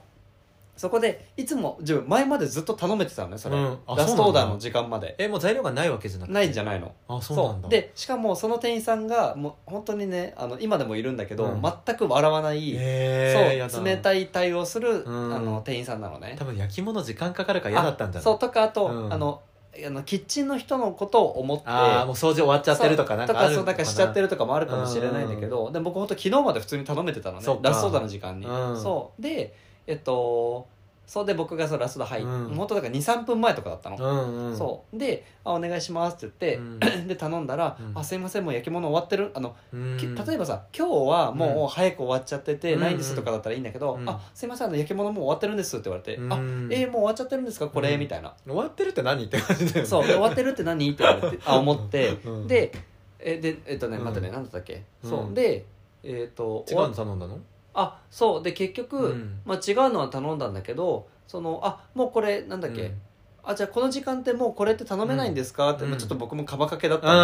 [0.77, 3.77] そこでいつも自分前までずっと頼めてたのねそれ、うん。
[3.85, 5.13] あラストオーダーの時間まで。
[5.17, 6.33] えもう材料がないわけじゃなくて？
[6.33, 6.93] ないんじゃないの。
[7.09, 7.67] あそうなんだ。
[7.67, 11.61] でしかもその店員さんがもう本当にねあの今でもいるんだけど、うん。
[11.61, 15.35] 全く笑わない、そう冷たい対応する、うん。
[15.35, 16.37] あの店員さんなのね。
[16.39, 19.13] 多分焼き物時間かかるから嫌だったんじゃないあそうとかあと、うん。
[19.13, 19.41] あの
[19.85, 27.43] あのキッチンの人のことを思ってああもう掃除終わっちゃってるとかなんかとかしちゃってるるとかもあるかもしれないんだけど、で僕本当昨日まで普通に頼めてたのね。
[27.43, 27.69] そっか。
[27.69, 28.81] ラストオーダーの時間に、うん。
[28.81, 29.21] そう。
[29.21, 29.55] で
[29.87, 30.67] えっと
[31.09, 32.53] そうで僕がそうラスト入って、うん。
[32.53, 34.55] 本当だから23分前とかだったの、うんうん。
[34.55, 34.95] そう。
[34.95, 37.97] であ「お願いします」って言って、 で頼んだら「うん。
[37.97, 39.97] あすいませんもう焼き物終わってる」あの、うん。
[39.97, 42.81] き例えばさ今日はもう早く終わっちゃってて、うん。
[42.81, 44.07] ないんですとかだったらいいんだけど「うん。
[44.07, 46.31] あすいませんあの焼き物もう終わってるんです」って言われて「うん。
[46.31, 47.67] あえー、もう終わっちゃってるんですか？
[47.69, 47.99] これ」うん。
[47.99, 48.31] みたいな。
[48.45, 49.25] 終わってるって何？
[49.25, 49.89] って感じだよね。
[49.89, 50.91] そうで終わってるって何？
[50.91, 52.47] って言われて あ思って、うん。
[52.47, 52.71] で
[53.17, 54.03] えでえっとねうん。
[54.03, 55.09] 待ってね何だったっけ、うん。
[55.09, 55.33] そう。
[55.33, 55.65] で
[56.03, 57.39] えっ、と違うの頼んだの？
[57.73, 58.43] あそう。
[58.43, 59.39] で結局、うん。
[59.45, 63.01] まあ、違うのは頼んだんだけどそのあもうこれなんだっけ、うん。
[63.43, 65.91] あじゃあこの時間ってもうこれって頼めないんですか、って、うん。
[65.91, 67.19] まあ、ちょっと僕もカバかけだったんだけど、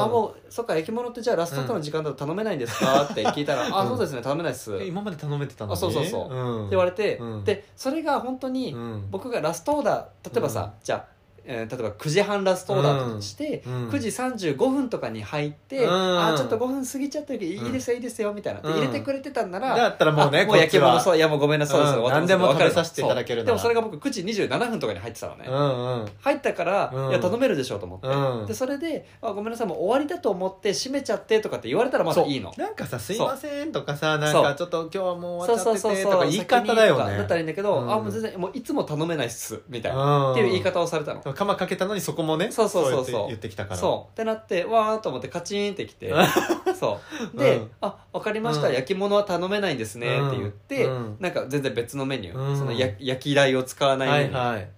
[0.00, 3.02] ああもうそっか焼き物ってじゃあラストとの時間だと頼めないんですか？
[3.04, 3.88] って聞いたら「あうん。
[3.88, 5.74] そうですね頼めないっす」って今まで頼めてたのに？
[5.74, 6.34] あそうそうそう。
[6.34, 6.70] うん。
[6.70, 7.44] 言われて、うん。
[7.44, 9.08] でそれが本当にうん。
[9.10, 10.84] 僕がラストオーダー例えばさ、うん。
[10.84, 11.11] じゃあ、
[11.44, 13.88] えー例えば9時半ラストオーダーとして、うん。
[13.88, 15.90] 9時35分とかに入って、うん。
[15.90, 22.10] あちょっと5分過ぎちゃったけどいいですよいいですよみたいな、入れてくれてたんなら、だったらもうねあもう焼き物そういやもうごめんなさい、うん。
[22.10, 26.08] 何でも食べさせていただけるでもそれが僕9時27分とかに入ってたのね、うんうん。
[26.20, 27.10] 入ったから、うん。
[27.10, 28.46] いや頼めるでしょうと思って、うん。
[28.46, 32.52] でそれであ「ごめんなさいもう終わりだと思って閉めちゃって」とかって言われたらまだいいの。
[32.56, 37.16] なんかさ「すいません」とかさなんかちょっと今日はもうそう終わっちゃっててそうそうそうとか言い方だよね。
[37.16, 37.92] だったらいいんだけど、うん。
[37.92, 40.32] あもう全然もういつも頼めないっすみたいな、うん。
[40.32, 43.04] っていう言い方をされたの、カマかけたのにそこもねそうそうそう。
[43.04, 43.76] そうやって言ってきたから。
[43.76, 44.12] そう。
[44.12, 46.12] ってなってわーっと思ってカチーンってきて。
[46.78, 47.00] そ
[47.34, 47.38] う。
[47.38, 47.70] で「うん。
[47.80, 48.74] あ分かりました、うん。
[48.74, 51.16] 焼き物は頼めないんですね」って言って、うん。
[51.20, 52.58] なんか全然別のメニュー、うん。
[52.58, 54.68] そのや焼き台を使わないメはニューいはい。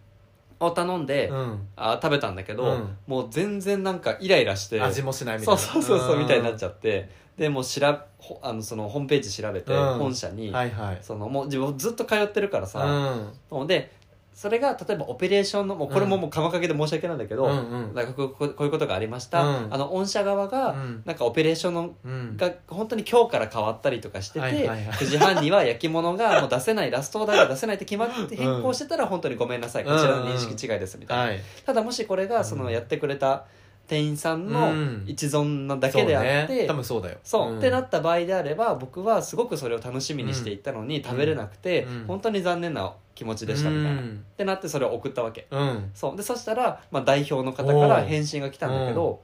[0.61, 1.69] を頼んで、うん。
[1.77, 2.97] あ食べたんだけど、うん。
[3.07, 5.61] もう全然なんかイライラして味もしないみたいな。
[5.61, 9.99] そうそうそうそうみたいになっちゃゃってでもうしらほあのそのホームページ調べて、うん。
[9.99, 10.99] 本社に、はいはい。
[11.03, 13.33] そのもう自分ずっと通ってるからうさ、ん。
[13.51, 13.91] もうで
[14.35, 17.95] それが例えばオペレーションのもうこれももう釜かけで申し訳ないんだけど、うんうん。
[17.95, 19.73] なんかこうこういうことがありました、うん。
[19.73, 21.03] あの御社側が、うん。
[21.05, 22.37] なんかオペレーションのうん。
[22.37, 24.79] が本当に今日から変わったりとかしてて、はいはいはい。
[24.89, 29.85] 9時半には焼き物が もう出せないラストオーダーが出せないって決まって変更してたら本当にごめんなさい。
[29.85, 31.41] こちらの認識違いですみたいな、はい。
[31.65, 33.45] ただもしこれがそのやってくれた
[33.87, 35.05] 店員さんうのん。
[35.07, 36.67] 一存なだけであって、そうね。
[36.67, 37.19] 多分そうだよ。
[37.23, 37.59] そう、ん。
[37.59, 42.05] ってなった場合であれば僕はすごくそれを楽しみにしていったのに、食べれなくて、うん。
[42.07, 44.25] 本当に残念な気持ちでしたみたいな、っうん。
[44.37, 45.47] てなってそれを送ったわけ。
[45.51, 45.91] うん。
[45.95, 46.17] そう。
[46.17, 49.21] でそしたら、まあ、代表の方から返信が来たんだけど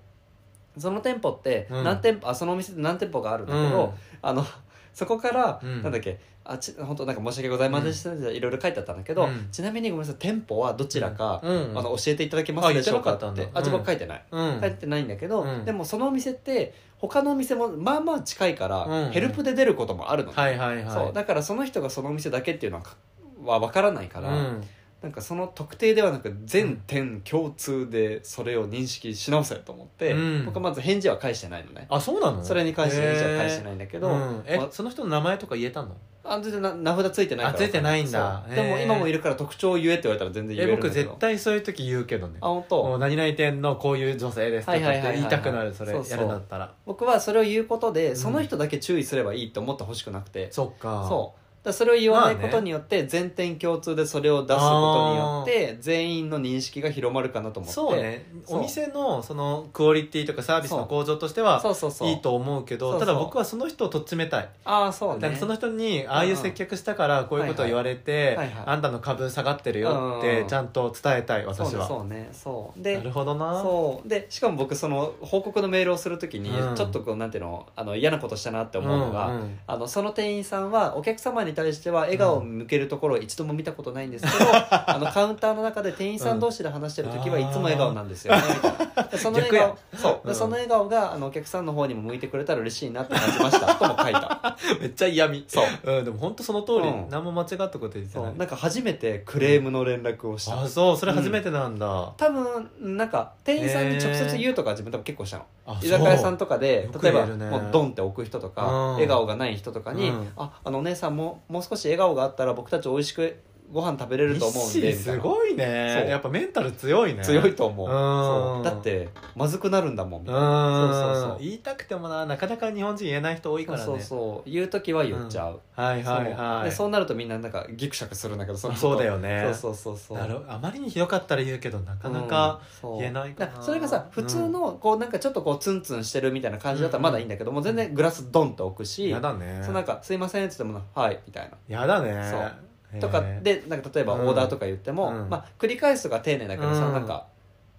[0.79, 1.85] その店舗ってうん。
[1.85, 4.45] 何店舗、あそのお店って何店舗があるんだけど、あの
[4.93, 5.83] そこから、うん。
[5.83, 8.13] なんだっけあち本当なんか申し訳ございませんでした。
[8.13, 9.49] いろいろ書いてあったんだけど、うん。
[9.53, 11.79] ちなみにごめんなさい店舗はどちらか、うん。
[11.79, 13.41] あの教えていただけますでしょうかあ言って。
[13.43, 13.61] なかったん。
[13.61, 14.61] だああうん僕書いてない、うん。
[14.61, 15.65] 書いてないんだけど、うん。
[15.65, 19.11] でもそのお店って他のお店もまあまあ近いから、うん。
[19.11, 20.31] ヘルプで出ることもあるの。
[20.31, 20.95] ね、はいはいはい。
[20.95, 22.97] そうだからその人がそのお店だけっていうのはか
[23.45, 24.65] は分からないから、うん
[25.03, 30.45] なんかその特定ではなく全店共通でそれを認識し直せと思って、うん。
[30.45, 31.87] 僕はまず返事は返してないのね。
[31.89, 32.45] あそうなの？
[32.45, 34.43] それに関して返事は返してないんだけど、うん。
[34.47, 35.97] えまその人の名前とか言えたの？
[36.23, 38.45] あ全然な名札ついてないからあついてないんだ。
[38.55, 40.95] でも今もいるから特徴を言えって言われたら全然言えるんだけど。
[40.95, 42.37] 絶対そういう時言うけどね。
[42.43, 46.75] あ本も当う何々店のこういう女性ですとかって言いたくなるそれやるんだったら。
[46.85, 48.17] 僕はそれを言うことで、ん。
[48.17, 50.53] その人だけ注意すればいいと思ってほしくなくて。
[50.53, 51.07] そっか。
[51.09, 57.75] そうだそれを言わないことによって全店共通でそれを出すことによって全員の認識が広まるかなと思って。
[57.75, 58.27] そうね。
[58.47, 61.75] お店のそのクオリティとかサービスの向上としてはそう。
[61.75, 64.49] そうそういいと思うけどただ僕はその人をとっちめたい。
[64.65, 65.37] ああそうね。
[65.39, 70.21] その人にああいう接客したからこういうことを言われてあんたの株下がってるよっうん。
[70.23, 71.83] てちゃんと伝えたい私は。
[71.83, 72.29] ねそうね。
[72.33, 72.83] そう。
[72.83, 73.61] でなるほどな。
[73.61, 74.09] そう。
[74.09, 76.75] でしかも僕その報告のメールをするときにうん。
[76.75, 89.03] ちょっとこうなんていうのあの嫌なことしたなって思うのが、あのその店員さんはお客様に対しては笑顔を向けるところを一度も見たことないんですけど、 あのカウンターの中で店員さん同士で話してる時はいつも笑顔なんですよね、みたいな。
[89.05, 90.21] でその笑顔そう。
[90.25, 90.29] うん。
[90.29, 93.75] でその笑顔があのお客さんの方にも向いてくれたら嬉しいなって感じました。
[93.75, 95.45] とも書いためっちゃ嫌味。
[95.47, 97.07] そう、うん、でも本当その通り、うん。
[97.09, 98.09] 何も間違ったこと言ってない。
[98.11, 98.35] そう。
[98.37, 100.97] なんか初めてクレームの連絡をした、あそう。
[100.97, 105.45] それ初めてなんだ、多分なんか店員さんに直接言うとか自分多分結構したの。
[105.67, 108.93] あ居酒屋さんととかで例えばもうドンって置く人とか、うん。
[108.95, 110.29] 笑顔がない人とかに「うん。
[110.37, 113.37] ああのお姉さんももう少し笑顔があったら僕たち美味しく
[113.73, 115.19] ご飯食べれると思うんで」すな。
[115.19, 116.07] ごいね。
[116.09, 117.23] やっぱメンタル強いね。
[117.23, 117.89] 強いと思う。
[117.89, 117.93] うん。
[117.93, 118.65] そう。
[118.65, 120.93] だってまずくなるんだもんみうんたいな。
[120.93, 121.39] そうそうそう。
[121.41, 123.85] 言いたくてもななかなか日本人言えない人多いからね。
[123.85, 126.15] そうそう言う時は言っちゃう、はいはいそう。
[126.15, 129.43] はいでそうなるとみんななんかギクシャクするんだけどそそうだよね。
[129.45, 130.19] そうそうそうそう。
[130.19, 132.61] なるあまりにひどかったら言うけどなかなか、
[132.99, 133.53] 言えないかな。
[133.53, 139.61] だらそれがさ普通のこうなんかちょっとこうツンツンしてるみたいな感じだったらまだいいんだけども全然グラスドンと置くしやだね。
[139.65, 141.81] そうなんか「すいません」って言っても「はい」みたいな。
[141.81, 142.29] やだね。
[142.31, 142.53] そう
[142.99, 144.27] とかでなんか例えばうん。
[144.29, 145.29] オーダーとか言っても、うん。
[145.29, 146.93] まあ、繰り返すとか丁寧だけどさ、うん。
[146.95, 147.27] なんか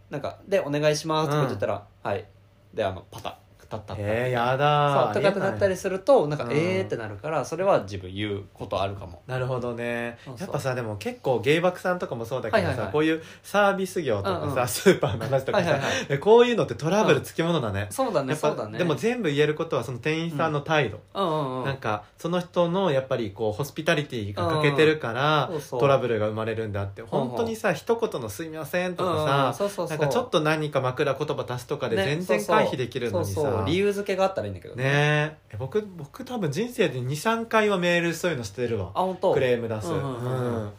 [0.09, 2.25] なんかで「お願いします」とか言ったら「はい」
[2.73, 3.33] であのパタッ
[3.77, 6.51] ったったったえー、やだそかってなったりするとなんかうん。
[6.51, 9.21] えーってなるからそれは自分言うことあるかも。
[9.27, 10.17] なるほどね。
[10.39, 12.93] やっぱさでも結構芸爆さんとかもそうだけどさ、はいはいはい。
[12.93, 16.05] こういうサービス業とかさ、うんうんスーパーの話とかさ、はいはいはい。
[16.05, 18.77] でこういうのってトラブルつきものだね、そうだねそうだね。
[18.77, 21.23] でも全部言えることはその店員さんの態度、うん。
[21.23, 27.01] うんうんなんかその人のやっぱりこうホスピタリティが欠けてるから、うんそうトラブルが生まれるんであって。
[27.01, 29.25] 本当にさ一言の「すいません」とうんうん。
[29.25, 34.83] かさ、なんかちょっと何か枕言葉足すとかでね全然回避できるのにさ、そうそうそう理由付けがあったらいいんだけどね。
[34.85, 35.57] え。
[35.57, 38.91] 僕僕多分人生で23回はメールそういうのしてるわ。
[38.95, 39.33] あ本当？
[39.33, 40.71] クレーム出す、うんうんうんうん。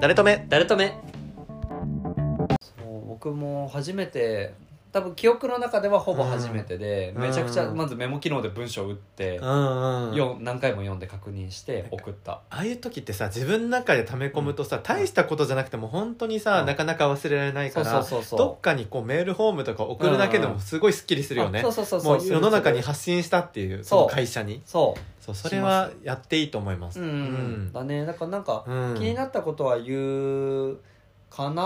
[0.00, 0.46] 誰とめ？
[0.48, 0.96] 誰とめ？
[2.60, 4.54] そう僕も初めて
[4.94, 7.22] 多分記憶の中ではほぼ初めてで、うん。
[7.22, 7.76] めちゃくちゃうん。
[7.76, 10.14] まずメモ機能で文章を打って、うんうん。
[10.14, 12.34] よ何回も読んで確認して送った。
[12.48, 16.66] ああいう時ってさ自分の中で溜め込むとさ、大したことじゃなくても本当にさ、うん。
[16.66, 22.18] なかなか忘れられないそうからそうそうそうどっかにこうメールフォームとか送るだけでもすごいスッキリするよね、あそうそうそうそう。
[22.18, 24.62] もう世の中に発信したっていうその会社に。
[24.64, 27.00] そそうそれはやっていいと思います。
[27.00, 27.72] ううん、うん。
[27.72, 28.06] だね。
[28.06, 28.94] だからなんか、うん。
[28.96, 30.78] 気になったことは言う
[31.30, 31.62] かな、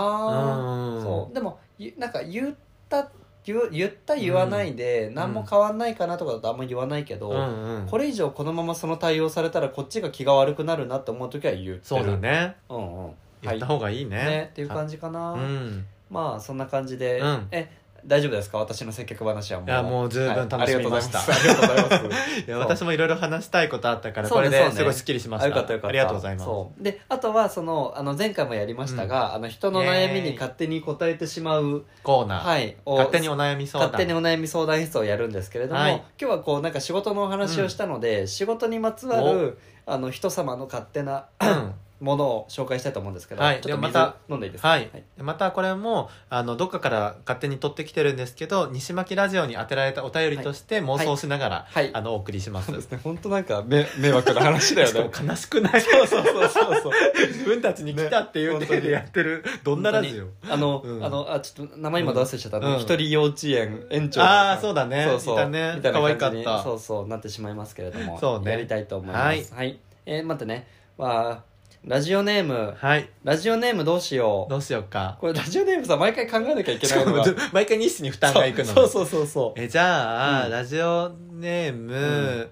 [0.95, 1.33] うんそう。
[1.35, 2.55] でもゆなんか言っ
[2.89, 3.11] た
[3.45, 7.87] 言った言わないで、何も変わんないかなとかだとあんま言わないけど、うんうん。
[7.87, 12.55] これ以上このままその対応されたらこっちが気が悪くなるなって思う時は言ってるそうだね。
[12.69, 13.11] うんうん。
[13.41, 15.85] 言った方がいいね,、ねっていう感じかな、うん。
[16.09, 17.47] まあそんな感じで、うん。
[17.51, 17.69] え
[18.05, 18.57] 大丈夫ですか？
[18.57, 19.69] 私の接客話はもう。
[19.69, 21.19] いやもう十分楽しみました。
[21.19, 22.39] はい ありがとうございます。
[22.41, 25.45] いや私もいろいろ話したいことあったからこれですごいスッキリしました。
[25.45, 25.87] あよかったよかった。
[25.89, 26.45] ありがとうございます。
[26.45, 26.83] そう。
[26.83, 32.75] であとはそのあの前回もやりましたが、あの人の悩みに勝手に答えてしまうコーナー、はい。
[32.85, 33.91] を勝手にお悩み相談。
[33.91, 35.95] 勝手にお悩み相談室をやるんですけれども、はい。
[36.19, 43.61] 今日はこうなんか仕事のお話をしたので、仕事にまつわるあの人様の勝手なうんものを紹介したいと思うんですけど、はい。
[43.61, 44.69] ちょっとまた飲んでいいですか？
[44.69, 51.89] はい、でまたこれもあのどっかから勝手に取ってきてるんですけど西巻ラジオに当てられたお便りとして妄想しながら、はい。
[51.93, 52.99] あのお送りします、そうですね。
[53.03, 55.11] 本当なんかめ迷惑な話だよね。
[55.27, 55.81] 悲しくない？
[55.81, 56.91] そうそうそうそうそう。
[57.27, 60.27] 自分たちに来たっていうね体でやってるどんなラジオ？
[60.49, 61.05] あの、うん。
[61.05, 62.81] あのあちょっと名前今出忘れちゃった、あのうん。
[62.81, 65.05] 一人幼稚園園長あーそうだね。
[65.05, 65.35] そうそう。
[65.35, 65.79] いたね。
[65.83, 66.63] 可愛かった。
[66.63, 68.19] そうそうなってしまいますけれども。
[68.19, 68.51] そうね。
[68.51, 69.53] やりたいと思います。
[69.53, 70.67] はい、えー待ってね。
[70.97, 71.48] まあ
[71.85, 73.09] ラジオネームはい。
[73.23, 74.49] ラジオネームどうしよう。
[74.49, 75.17] どうしようか。
[75.19, 77.23] これラジオネームさ毎回考えなきゃいけないのが。
[77.53, 80.51] 毎回日誌に負担がいくのそうそうそうそうえじゃあ、うん。
[80.51, 82.49] ラジオネーム、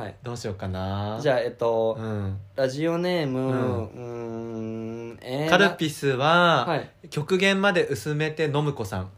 [0.00, 0.14] はい。
[0.22, 1.18] どうしようかな。
[1.20, 4.00] じゃあえっと、うん、ラジオネームう
[5.12, 5.18] ん。
[5.20, 6.90] えーカルピスは、はい。
[7.10, 9.10] 極限まで薄めて飲む子さん。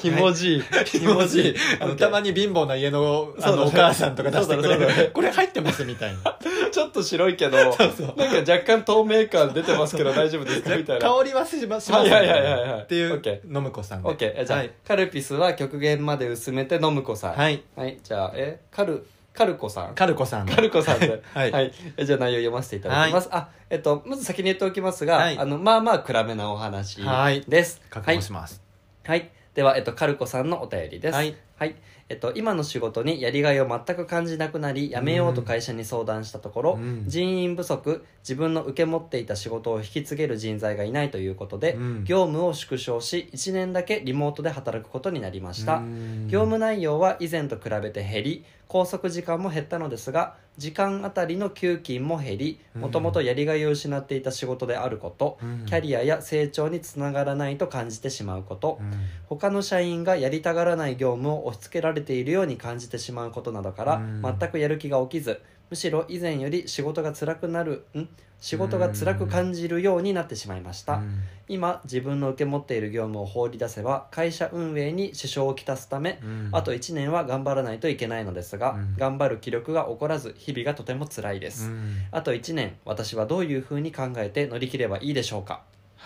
[0.00, 0.62] ひもじい。
[0.84, 1.54] ひもじい。
[1.80, 3.56] あのたまに貧乏な家のあそうだね。
[3.56, 4.96] のお母さんとか出してくれそうだねそうだ。
[4.96, 6.38] ねるこれ入ってますみたいな。
[6.70, 11.08] ちょっと白いけどなんか若干透明感出てますけど大丈夫ですかみたいな。
[11.08, 12.06] 香りはしますします。
[12.06, 12.82] はいはいはいはいはい。
[12.82, 14.70] っていうオッケ飲む子さんでオッケーじゃあ、はい。
[14.86, 17.34] カルピスは極限まで薄めて飲む子さん。
[17.34, 17.62] はい。
[17.76, 17.98] はい。
[18.02, 19.94] じゃあえカルカルコさん？
[19.94, 20.46] カルコさん。
[20.46, 21.22] カルコさんで。
[21.32, 21.52] はい。
[21.52, 25.38] はい、えじゃあ内容読ませていただきます、あえっとまず先に言っておきますが、はい。
[25.38, 27.42] あのまあまあ暗めなお話はい。
[27.48, 28.62] です覚悟します。
[29.04, 31.14] はい、はい、では、えっと、カルコさんのお便りです。
[31.14, 31.74] はい、はい
[32.12, 37.04] えっと、今の仕事にやりがいを全く感じなくなり辞めようと会社に相談したところ、うん。
[37.06, 42.04] 人員不足自分の受け持っていた仕事を引き継げる人材がいないということで、うん。
[42.04, 46.28] 業務を縮小し1年だけリモートで働くことになりました、うん。
[46.28, 52.82] 業務内容は以前と比べて減り拘束時間も減ったのですが時間あたりの給金も減りうん。
[52.82, 55.64] もともとやりがいを失っていた仕事であること、うん。
[55.64, 58.92] キャリアや成長につながらないと感じてしまうこと、うん。
[59.28, 64.22] 他の社員がやりたがらない業務を押し付けられているように感じてしまうことなどから、うん。
[64.22, 65.40] 全くやる気が起きず
[65.70, 68.08] むしろ以前より仕事が辛くなるん？
[68.40, 71.20] 仕事が辛く感じるようになってしまいました、うん。
[71.48, 76.48] 今自分の受け持っている業務を放り出せば会社運営に支障をきたすため、うん。
[76.50, 78.96] あと1年は頑張らないといけないのですが、うん。
[78.96, 81.98] 頑張る気力が起こらず日々がとても辛いです、うん。
[82.10, 85.62] あと1年私はどういうふうに考えて乗り切ればいいでしょうか？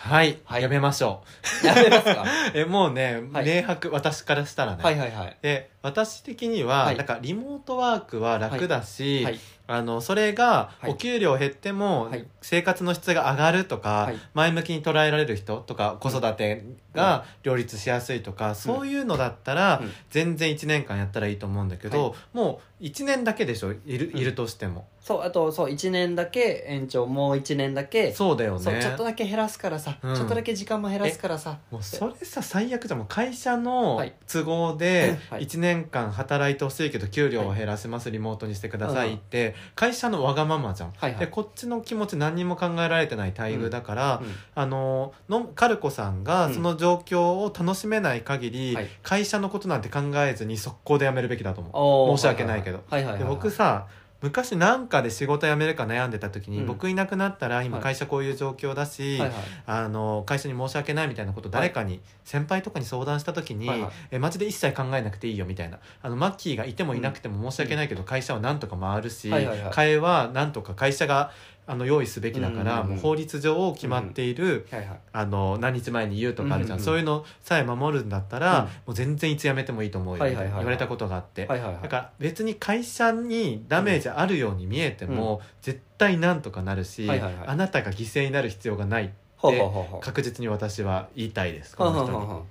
[0.06, 0.62] はい、はい。
[0.62, 1.22] やめましょ
[1.64, 2.22] やめますか？
[2.22, 3.46] う えもうね、はい。
[3.46, 5.36] 明白私からしたらね、はいはいはい。
[5.42, 6.96] で私的には、はい。
[6.96, 9.38] なんかリモートワークは楽だし、はい。
[9.68, 10.90] あのそれがはい。
[10.90, 12.24] お給料減ってもはい。
[12.40, 14.18] 生活の質が上がるとか、はい。
[14.34, 16.62] 前向きに捉えられる人とか子育て
[16.96, 19.92] が両立しやすいとか、そういうのだったらうん。
[20.10, 23.72] 全然1年間やったらいいと思うんだけど、もう1年だけでしょ？
[23.84, 24.20] いる,、うん。
[24.20, 24.88] いるとしても。
[25.00, 28.12] そうあとそう1年だけ延長もう1年だけ。
[28.12, 28.80] そうだよね。
[28.82, 30.16] ちょっとだけ減らすからさ、うん。
[30.16, 31.58] ちょっとだけ時間も減らすからさ。
[31.70, 32.98] もうそれさ最悪じゃん。
[32.98, 34.14] もう会社のはい。
[34.26, 35.42] 都合ではい。
[35.46, 44.34] 1年間働いてほしいけど給料を減らせますリモートにしてくださいって会社のわがままじゃん、でこっちの気持ち何にも考えられてない待遇だから、うん。
[44.54, 46.54] あののカルコさんがうん。
[46.54, 48.88] その状況を楽しめない限り、はい。
[49.02, 52.16] 会社のことなんて考えずに速攻で辞めるべきだと思う。
[52.16, 52.82] 申し訳ないけど。
[53.26, 53.86] 僕さ
[54.22, 56.66] 昔なんかで仕事辞めるか悩んでた時に、うん。
[56.66, 57.84] 僕いなくなったら今はい。
[57.84, 59.38] 会社こういう状況だし、はいはい。
[59.66, 63.90] あの会社に申し訳ないみたいなことを誰かに、先輩とかに相談した時に、はいはい。
[64.12, 65.78] えマジで一切考えなくていいよみたいな。
[66.02, 69.70] あのマッキーがいてもいなくても申し訳ないけど、会社はなんとか回るし、はいはいはい。
[69.70, 71.30] 替えはなんとか会社が
[71.68, 74.66] あの用意すべきだから、法律上決まっている、
[75.12, 78.64] あの何日前に言うとかあるじゃん、そういうのさえ守るんだったら、うん。
[78.64, 80.24] もう全然いつ辞めてもいいと思うよ。
[80.24, 80.58] みたいなはいはいはいはい。
[80.60, 90.00] 言われたことがあって、だから別に会社にダメージあるように見えても、絶対なんとかなるし、あなたが犠牲になる必要がないほうほうほうほう。
[90.00, 92.46] 確実に私は言いたいですこの人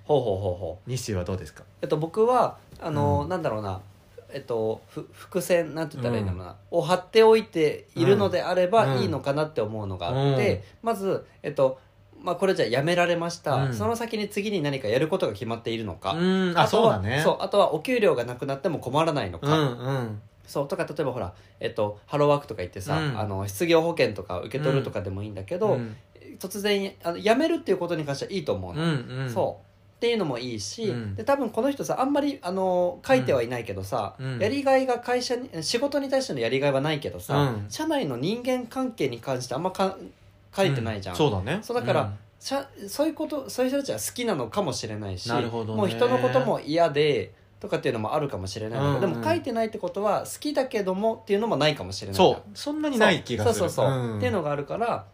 [0.87, 0.95] に。
[0.95, 1.63] 西はどうですか？
[1.81, 3.29] えっと僕はあの、うん。
[3.29, 3.79] なんだろうな
[4.35, 8.71] えっとふ伏線なんて言ったらいいのかな、を貼っておいているのであれうん。
[8.71, 11.79] ばいいのかなって思うのがあって、まずえっと
[12.21, 13.73] まあこれじゃあやめられました、うん。
[13.73, 16.49] その先に次に何かやることが決まっているのか、うん。
[16.51, 17.21] あとはそうだね。
[17.23, 20.21] そうあとはお給料がなくなっても困らないのうか、んうん。
[20.45, 23.19] そうとか例えばほら、えっと、ハローワークとか言ってさ、うん。
[23.19, 25.95] あの失業保険とか受け取るとかでもいいんだけど、うん。
[26.39, 29.29] 突然あの辞めるっていうことに関してはいいと思ううの、んうん。
[29.33, 29.65] そう
[29.95, 31.15] っていうのもいいし、うん。
[31.15, 34.39] で多分この人さあんまりあの書いてはいないけどさ、うん。
[34.39, 37.65] やりがいが会社に仕事に対してのやりがいはないけどさ、うん。
[37.69, 39.97] 社内の人間関係に関してあんまか
[40.55, 41.59] 書いてないじゃん、そうだね。
[41.61, 48.95] そうだからそういうことそういう人たちは好きなのかもしれないしもう人のことも嫌でとかっていうのもあるかもしれないけど、うん。
[48.95, 52.41] うんでも書いてないってことは好きだけどもっていうのもないかもしれないそう。
[52.53, 53.55] そんなにない気がする。
[53.55, 53.91] そうそうそう。
[53.91, 54.17] そう、ん。
[54.17, 55.05] っていうのがあるから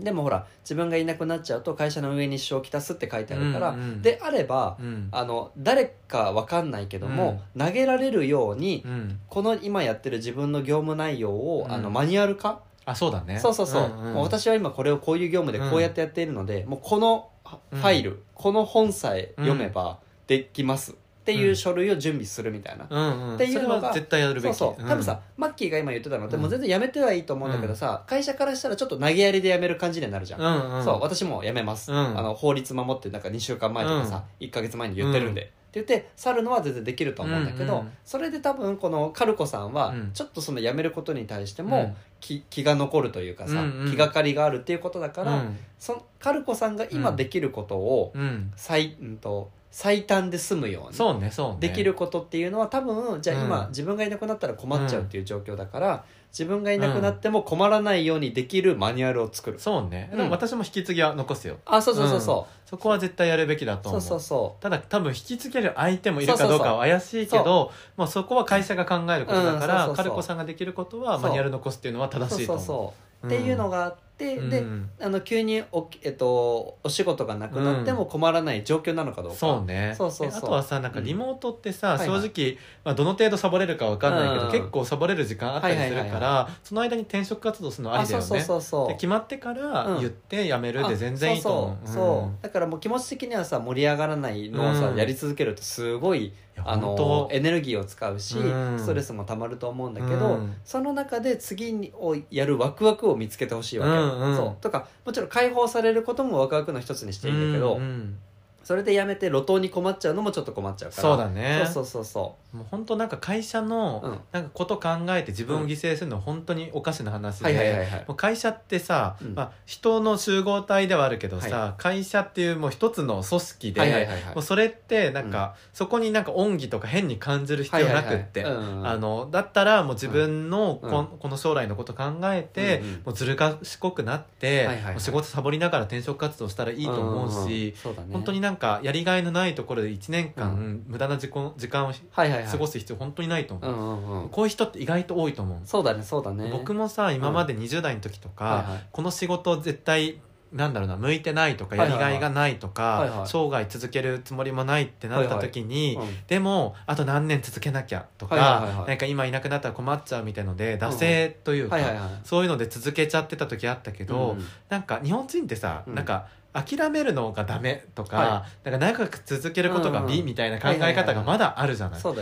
[0.00, 5.08] でもほら自分がいなくなっちゃうと会社の上に支障をきたすって書いてあるから、うんうんであればうん。
[5.12, 9.20] あの誰かわかんないけども、投げられるように、うん。
[9.28, 11.72] この今やってる自分の業務内容を、うん。
[11.72, 13.38] あのマニュアル化、あそうだね。
[13.38, 17.28] そうそうそう,、んんもう私は今これをこういう業務でこうやってやっているので、もうこの
[17.70, 20.94] ファイル、この本さえ読めばできます
[21.32, 23.34] っていう書類を準備するみたいな、うんうん。
[23.34, 24.54] っていうのが絶対やるべき。
[24.54, 24.88] そうそう。
[24.88, 30.84] 多分さ、マッキーが今言ってたのって、もう全然やめてはいいと思うんだけどさ、会社からしたらちょっと投げやりでやめる感じになるじゃん、うんうん。
[30.84, 32.18] そう私もう辞めます、うん。
[32.18, 40.10] あの法律守ってなんか2週間前とかさ、1か月前に言ってるんで、って言って去るのは全然できると思うんだけど、うんうんそれで多分このカルコさんはうん。
[40.12, 41.96] ちょっとその辞めることに対してもうん。
[42.18, 43.90] 気,、気が残るというかさ、うんうん。
[43.90, 45.56] 気がかりがあるっていうことだから、うん。
[45.78, 48.52] そのカルコさんが今できることをうん。
[48.56, 50.96] 最,、うん、と最短で済むように。
[50.96, 51.56] そうねそうね。
[51.60, 53.68] できることっていうのは多分じゃあ今、うん。
[53.68, 60.08] 自分がいなくなったら困っちゃうっていう状況だから、自分がいなくなっても困らないようにできるマニュアルを作る、そうね。
[60.12, 60.18] うん。
[60.18, 61.56] でも私も引き継ぎは残すよ。
[61.66, 69.56] あそうそうそうそそこは絶対やるべきだとう、思そううそうそただ多分引き継げる相手もいるかどうかは怪しいけどまあそこは会社が考えることだかう。
[69.56, 69.88] んそうそうそう。
[69.88, 73.26] らカルコさんができることはそうマニュアル残すっていうのはう正しいとそうそう思そう。
[73.26, 79.94] っていうのがあっうんあの急にお,、えっと、お仕事がなくなっても困らない状況なのかどうか、そうね。
[79.96, 80.36] そうそうそう。
[80.36, 82.20] えあとはさなんかリモートってさ、うんはいはい。
[82.22, 84.52] 正直、まあ、どの程度サボれるかわかんないけど、うん。
[84.52, 88.24] 結構サボれる時間あったりするから、はいはいはいその間に転職活動するのありだよね。
[88.24, 88.88] あそうそうそうそう。
[88.88, 90.00] で決まってからうん。
[90.00, 92.42] 言って辞めるで全然いいと思う、あそう。
[92.42, 94.96] だからもう気持ち的にはさ盛り上がらないのをさ、うん。
[94.96, 98.78] やり続けるとすごいいやあのエネルギーを使うし、うん。
[98.78, 100.54] ストレスもたまると思うんだけど、うん。
[100.64, 103.92] その中で次にをやるワクワクを見つけてほしいわけ。
[103.92, 104.36] よ、うんうん。
[104.36, 104.56] そう。
[104.60, 108.18] とかもちろん解放されることもワクワクの一つにしていいんだけど、うんうん。
[108.64, 111.02] それでやめて路頭に困っちゃうのもちょっと困っちゃうから。
[111.02, 111.68] そうだね。
[111.72, 114.20] そうそうそもう本当なんか会社のうん。
[114.32, 118.04] なんかこと考えて自分を犠牲するのは本当におかしな話うはいはいはいではい。
[118.08, 119.34] もう会社ってさ、うん。
[119.34, 124.34] まあ、人の集合体ではあるけどさ、は会社っていうもう一つの組織で、はいはいはいはい。
[124.34, 128.74] もうそれってなんか、そこになんか恩義とか変に感じる必要なくって、はいはいはい。
[128.74, 131.18] うんあのだったらもう自分のこ,、うん。
[131.18, 134.92] この将来のこと考えて、うんうんもうずる賢くなって、はいはいはい。
[134.94, 138.08] もう仕事サボりながら転職活動したらいいと思うし、んんそうだね。
[138.12, 144.28] 本当になんかやりがいのないところで1年間、う無駄な時間時間をはいはいはい過ごす必要本当にないと思う、うんうんうん。
[144.30, 146.50] こういう人って意外と多いと思う、そうだねそうだね。
[146.50, 148.86] 僕もさ今まで20代の時とか、はいはい。
[148.90, 150.20] この仕事絶対
[150.52, 152.00] なんだろうな向いてないとかはいはいはい。
[152.00, 153.28] やりがいがないとか、はいはい。
[153.28, 156.08] 生涯続けるつもりもないってなった時に、うん。
[156.26, 158.88] でもあと何年続けなきゃとか、はいはいはいはい。
[158.88, 164.44] なんか今いなくなったら困っちゃうみたいので惰性というか、はいはいはいそういうので続けちゃってた時あったけど、うん。
[164.68, 165.94] なんか日本人ってさ、うん。
[165.94, 170.12] なんか諦めるのがダメとか,、はなんか長く続けることがうんうん。
[170.12, 172.00] 美みたいな考え方がまだあるじゃない。
[172.00, 172.12] そ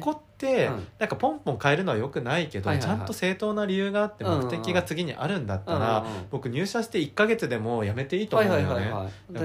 [0.00, 0.86] こって、うん。
[0.98, 6.26] なんかポンポン変えるのはよくないけど、ちゃんと正当な理由があってうんうんうん目的が次にあるんだったら、うんうんうん。
[6.30, 8.92] 僕入社して1か月でもう辞めていいと思うよね。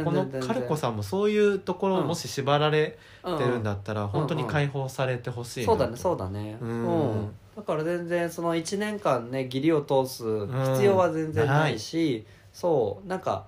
[0.03, 6.57] このカルコさんもそういうところをもし縛られんてるんだったら、本当に解放されてほしいなそうだねそうだね。
[6.59, 7.36] うん。
[7.55, 13.07] だから全然その1年間ね義理を通す必要は全然ないし、そう。
[13.07, 13.45] なんか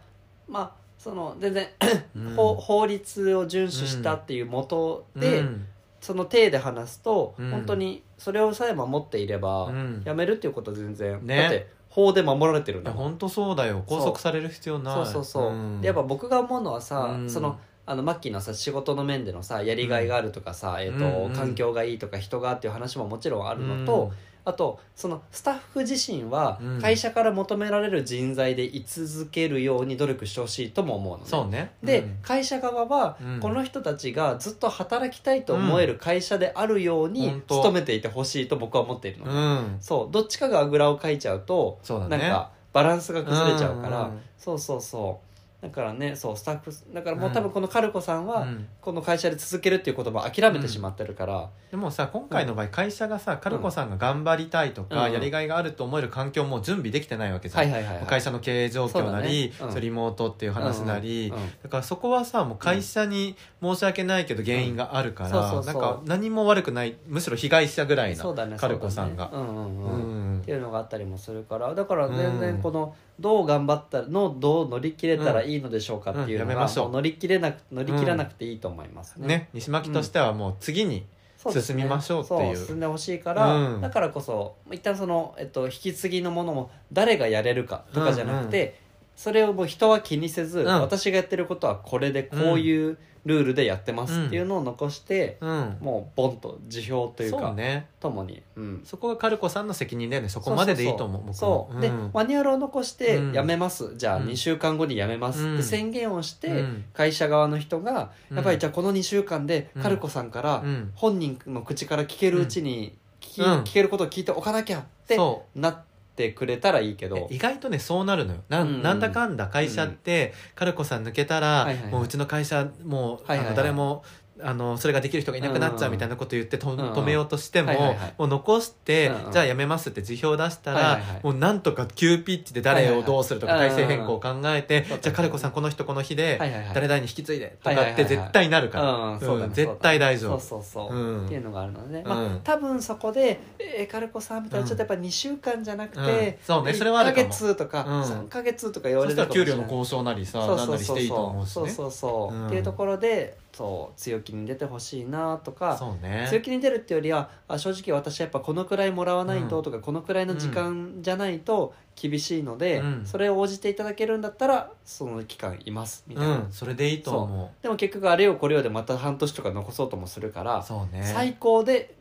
[0.47, 1.67] まあその全然、
[2.15, 2.33] うん。
[2.35, 5.67] 法法律を遵守したっていうもとで、うん。
[6.01, 7.51] その体で話すと、うん。
[7.51, 10.01] 本当にそれをさえ守っていれば、うん。
[10.05, 11.37] やめるっていうことは全然、ね。
[11.37, 13.03] だって法で守られてるんだもん。
[13.03, 13.83] 本当そうだよ。
[13.87, 14.95] 拘束される必要ない。
[14.95, 15.81] そうそうそう、ん。
[15.81, 17.29] でやっぱ僕が思うのはさ、うん。
[17.29, 21.25] そのあのマッキーのさ仕事の面でのさやりがいがあるとかさ、えーとうん。
[21.25, 24.11] うん環境がいいとか人がっていう話ももちろんあるのと、
[24.45, 26.81] あとそのスタッフ自身はうん。
[26.81, 31.29] 会社から求められる人材で居続けるように努力してほしいとも思うのね。
[31.29, 31.71] そうね。
[31.83, 32.17] で、うん。
[32.21, 33.39] 会社側はうん。
[33.39, 39.77] この人たちがずっと働きたいと思える会社であるように努めていてほしいと僕は思っているの、うん。
[39.81, 40.13] そう。
[40.13, 42.17] どっちかがあぐらをかいちゃうとそうだね。
[42.17, 44.21] なんかバランスが崩れちゃうから、うんうん。
[44.37, 45.34] そうそうそう
[45.65, 47.33] だからねそうスタッフだからもううん。
[47.33, 48.67] 多分このカルコさんは、うん。
[48.81, 55.13] この会社で続けるっていうことも諦めてしまってるから、でもさ今回の場合会社がさカルコさんが頑張りたいとかうん。
[55.13, 57.63] やりがいがあると思える環境も準備できてないわけじゃん。
[57.63, 59.67] はいはいはい、はい、会社の経営状況なりそうだね。
[59.67, 59.71] うん。
[59.71, 61.33] そうリモートっていう話なり。
[61.63, 65.29] だからそこはさもう会社に申し訳ないけど原因があるかうん。
[65.31, 65.73] そうらそうそう。
[65.73, 69.29] なんか何も悪くないむしろ被害者ぐらいなそうだねカルコさんが。
[69.33, 69.83] そうだねうんうん。
[69.83, 70.37] ううん。
[70.37, 71.73] んっていうのがあったりもするから。
[71.73, 72.39] だから全うん。
[72.39, 76.85] 然このどう頑張ったらのどう乗り切れたらいいのでしょうかっていうのがうんやめましょう。
[76.85, 79.27] もう乗り切れなく乗り切らなくていいと思いますね。
[79.27, 81.05] ね西巻としてはもう次に
[81.51, 82.55] 進みましょうっていう。
[82.57, 83.81] そう進んでほしいから、うん。
[83.81, 88.79] だからこそ一旦その、えっと、引き継ぎのものも誰がやれるかとかじゃなくて、
[89.15, 90.65] それをもう人は気にせず、ん。
[90.65, 95.77] 私がやってることはこれでこういうルールでやってますっていうのを残して、うん。
[95.81, 97.87] もうボンと辞表というかね。
[97.99, 100.29] ともに、うん、そこがカルコさんの責任だよね。
[100.29, 102.11] そこまででいいと思うそうで、ん。
[102.13, 103.33] マニュアルを残してうん。
[103.33, 104.27] 辞めます、じゃあうん。
[104.27, 105.43] 2週間後に辞めます。
[105.43, 105.53] うん。
[105.55, 106.85] って宣言をして、うん。
[106.93, 108.37] 会社側の人がうん。
[108.37, 109.81] やっぱりじゃあこの2週間でうん。
[109.81, 110.91] カルコさんからうん。
[110.95, 115.94] 本人の口から聞けるうちに聞聞けることを聞いておかなきゃってそなって
[116.31, 117.27] くれたらいいけうど。
[117.29, 118.43] え意外とねそうなるのよ。
[118.49, 118.67] な,、うん。
[118.79, 121.91] ん、なんだかんだ会社って、カルコさん抜けたら、はいはいはい。
[121.91, 123.47] もううちの会社もう、はいはいはい。
[123.47, 124.03] あの誰も
[124.41, 126.93] あのそれができる人がいなくなっちゃうみたいなこと言ってと、うんうん。
[126.93, 128.13] 止めようとしても、はいはいはい。
[128.17, 129.31] もう残して、うんうん。
[129.31, 131.19] じゃあやめますって辞表出したら、はいはいはい。
[131.23, 133.77] もうなんとか急ピッチで誰をどうするとかはいはいはい。
[133.83, 136.73] 体制変更を考えて、じゃあカルコさんこの人この日で、はいはいはい。
[136.73, 138.03] 誰々に引き継いでとはいはいはいはい。
[138.03, 140.39] かって絶対なるから、うんそうん絶対大丈夫。
[140.39, 141.25] そうそうそう、うん。
[141.25, 142.07] っていうのがあるので、うん。
[142.07, 146.35] まあ、多分そこで「えー、カルコさん」みたいなちょっとやっぱ2週間じゃなくて、うん。
[146.45, 147.27] そうねそれはあるかも。
[147.27, 148.01] 1ヶ月とかうん。
[148.01, 150.03] 3ヶ月とか言わそれしたら給料のるかもしれない。
[150.03, 151.53] 交渉なりさそうなんなりしていいと思うしね。
[151.53, 152.47] そうそうそう、うん。
[152.47, 156.27] っていうところでそう強気に出てほしいなとかそうね。
[156.29, 163.05] 強気に出るっていうよりはあ正直私はやっぱこのくらいもらわないととか、このくらいの時間じゃないと厳しいので、うん。
[163.05, 171.03] それを応じていただけるんだったらその期間いますみたいな、うんそれでいいと思でも結局あれよこれよでまた半年とか残そうともするからね。
[171.03, 171.95] 最高で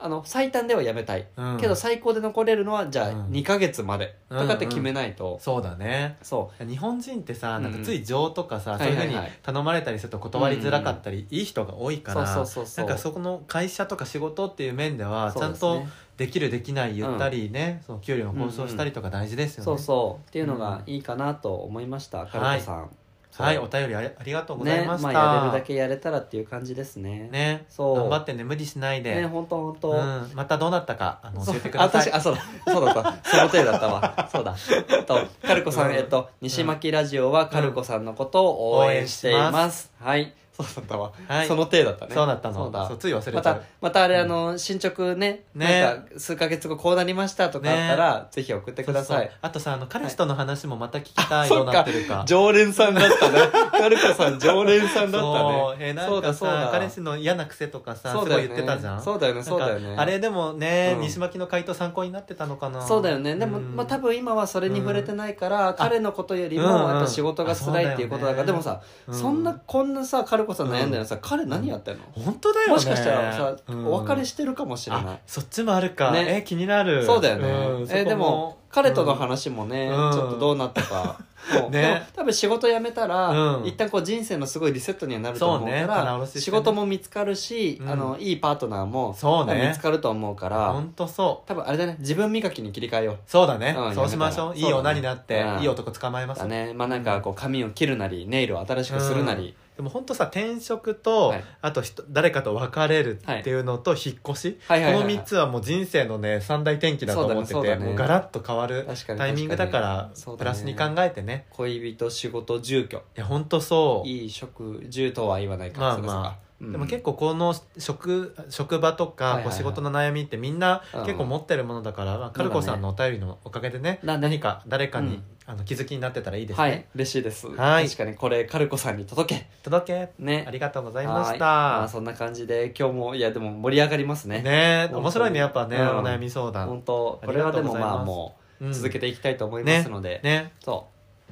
[0.00, 1.58] あの最短ではやめたい、うん。
[1.58, 3.26] けど最高で残れるのはじゃあうん。
[3.26, 6.16] 2ヶ月までとかって決めないと、そうだね。
[6.22, 7.62] そ日本人ってさうん。
[7.64, 12.86] なんかつい情とかさ、はいそういうふうにはいはい頼まれたりすると断りづらかったり、いい人が多いからそうそうそうそう。
[12.86, 15.82] なんかそこの会社とか仕事っていう面ではうちゃんと
[16.16, 20.28] できるできない言ったりね、その給料の交渉したりとか大事ですよね、そうそう。
[20.28, 22.90] っていうのがいいかなと思いました、カルコさん、
[23.36, 27.28] はいお便りありありがとうございねました、まあやれるだけやれたらっていう感じですね。
[27.30, 27.64] ね。
[27.68, 27.96] そう。
[27.96, 32.02] 頑張ってね無理しないで、ね本当本当、うん、またどうなったかあの教えてください。
[32.02, 32.42] あ私あそうだ。
[32.66, 34.28] そうだったその程度だったわ。
[34.32, 34.56] そうだ。
[35.04, 35.94] とカルコさん、うん。
[35.94, 41.46] えっと西巻ラジオはカルコさんのことを応援しています、はいそうだったわ、はい。
[41.46, 42.14] その程度だったね。
[42.14, 42.54] そうだったの。
[42.54, 42.88] そうだ。
[42.88, 43.34] そうつい忘れちゃう。
[43.34, 45.82] またまたあれあの進捗ねね。
[45.82, 49.16] なんか数ヶ月後こうなりましたとかあったら、ぜひ送ってください。
[49.18, 49.38] そうそう。
[49.42, 52.24] あとさあの彼氏との話もまた聞きたい、あどうなってるか。
[52.26, 53.38] 常連さんだったね。
[53.70, 55.78] カルコさん常連さんだったそう。
[55.78, 56.64] ねえーそうかだそうだ。
[56.66, 58.48] さ彼氏の嫌な癖とかさすごいそうだよね。
[58.48, 59.02] 言ってたじゃん。
[59.02, 59.86] そうだよねそうだよね。
[59.86, 61.00] なんかあれでもね、うん。
[61.02, 62.86] 西巻の回答参考になってたのかな。
[62.86, 63.36] そうだよね。
[63.36, 63.76] でも、うん。
[63.76, 68.52] まあ、多分今はそれに触れてないから、彼のことよりもうんうんやっぱ仕事が辛いっていうことだから、あそうだよね。
[68.52, 69.14] でもさ、うん。
[69.14, 72.72] そんなこんなさカルコさん悩んでるのさ、彼何やってんの、本当だよね。
[72.74, 73.86] もしかしたらさ、うん。
[73.86, 75.04] お別れしてるかもしれない。
[75.06, 76.38] あそっちもあるか、ね。
[76.38, 77.04] え気になる。
[77.04, 80.12] そうだよね、うんえでも彼との話もね、うん。
[80.12, 81.18] ちょっとどうなったか、
[81.60, 81.82] もうね。
[81.82, 83.66] でも多分仕事辞めたら、うん。
[83.66, 85.80] 一旦こう人生のすごいリセットにはなると思うかそうね。
[85.82, 86.42] ら棚卸ししてね。
[86.44, 87.90] 仕事も見つかるし、うん。
[87.90, 89.68] あのいいパートナーもそうね。
[89.68, 91.48] 見つかると思うから本当そう。
[91.48, 91.96] 多分あれだね。
[91.98, 93.16] 自分磨きに切り替えよう。
[93.26, 94.56] そうだね、うんそうしましょう。
[94.56, 96.40] いい女になって、いい男捕まえます。
[96.40, 96.72] だね。
[96.74, 101.44] まあなんかこう髪を切るなりネイルを新しくするなり、でも本当さ転職と、はい。
[101.62, 105.14] あと人誰かと別れるっていうのと引っ越し、はいはいはいはい。
[105.14, 107.78] この3つはもう人生のね三大転機だと思ってて、そうだね。
[107.78, 111.46] そうだねもうガラッと変わる確かにタイミングだからそうだねプラスに考えてね。
[111.48, 112.98] 恋人仕事住居。
[112.98, 114.08] いや本当そう。
[114.08, 115.80] いい職住とは言わないか。
[115.80, 116.28] まあまあ。
[116.28, 121.06] うんでも結構この職職場とかこう仕事の悩みってみんなうん。
[121.06, 125.22] 結構持ってるものだから、まあ、カルコさんのお便りのおかげでね何か誰かに、うん。
[125.46, 127.86] あの気づきになってたらいいですね、はい嬉しいです、はい。
[127.86, 129.46] 確かにこれカルコさんに届け。
[129.64, 130.22] 届け。
[130.22, 130.44] ね。
[130.46, 131.38] ありがとうございましはい。
[131.40, 134.42] まあ、たそんな感じで今日もいやでも盛り上がりますね。
[134.42, 135.98] ね面白いねやっぱね、うん。
[135.98, 136.68] お悩み相談。
[136.68, 140.52] 本当これはでもまあもう続けてていきたいと思いますので、ね。
[140.60, 140.86] そ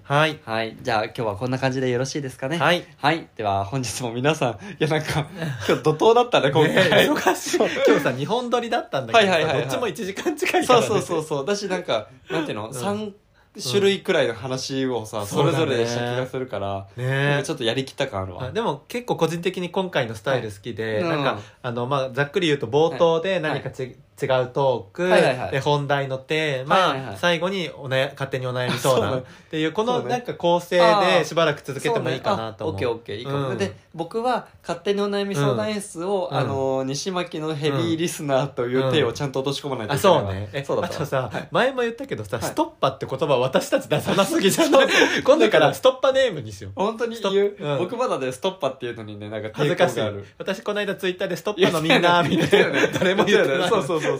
[0.08, 0.74] はい、うはい。
[0.80, 2.56] じゃあ今日はこんな感じでよろしいですかね？
[2.56, 2.82] はい。
[2.96, 3.28] はい。
[3.36, 5.26] では本日も皆さんいやなんか
[5.68, 7.56] 今日怒涛だったね今回、ね忙しい。
[7.86, 9.68] 今日さ日本撮りだったんだけどさ、はいはいはいはい。
[9.68, 12.72] どっちも1時間近いかそうら、ね、そうそうそうだしなんかなんていうの、ん。
[12.74, 13.14] 三
[13.60, 21.08] 種類くらいの話をさ、それぞれでした気がするから、なんねかちょっとやりきった感あるわあでも結構個人的に今回のスタイル好きで、はいうん。
[21.08, 25.50] なんかあの、まあ、ざっくり言うと冒頭で何かち、違うトーク、はいはいはい。
[25.52, 27.16] で本題のテーマ、はいはいはい。
[27.18, 29.10] 最後にお、ね、勝手にお悩み相 そうね。
[29.10, 30.10] 談っていうこのそうね。
[30.10, 31.18] なんか構成あー。
[31.20, 32.76] でしばらく続けてもいいかなと思う。
[32.76, 33.58] オッケーオッケーいいかも、うん。
[33.58, 36.38] で僕は勝手にお悩み相談演出を、うん。
[36.38, 40.48] あの西巻のヘビーリスナーという手をちゃんと落とし込まないとあいけないわそうね。
[40.52, 40.96] えそうだった。
[40.96, 41.48] あとさ、はい。
[41.50, 42.46] 前も言ったけどさ、はい。
[42.46, 44.88] ストッパって言葉私たち出さなすぎじゃない？
[45.24, 46.72] 今度からストッパネームにしよう。
[46.74, 47.78] 本当に言う、うん。
[47.78, 49.94] 僕まだねストッパっていうのにねなんか抵恥ずかしい。
[49.96, 52.86] 抗がある私この間ツイッターでストッパのみんなみ言たいな。
[52.98, 53.68] 誰も言ってない。
[53.68, 54.18] そうそうそうそう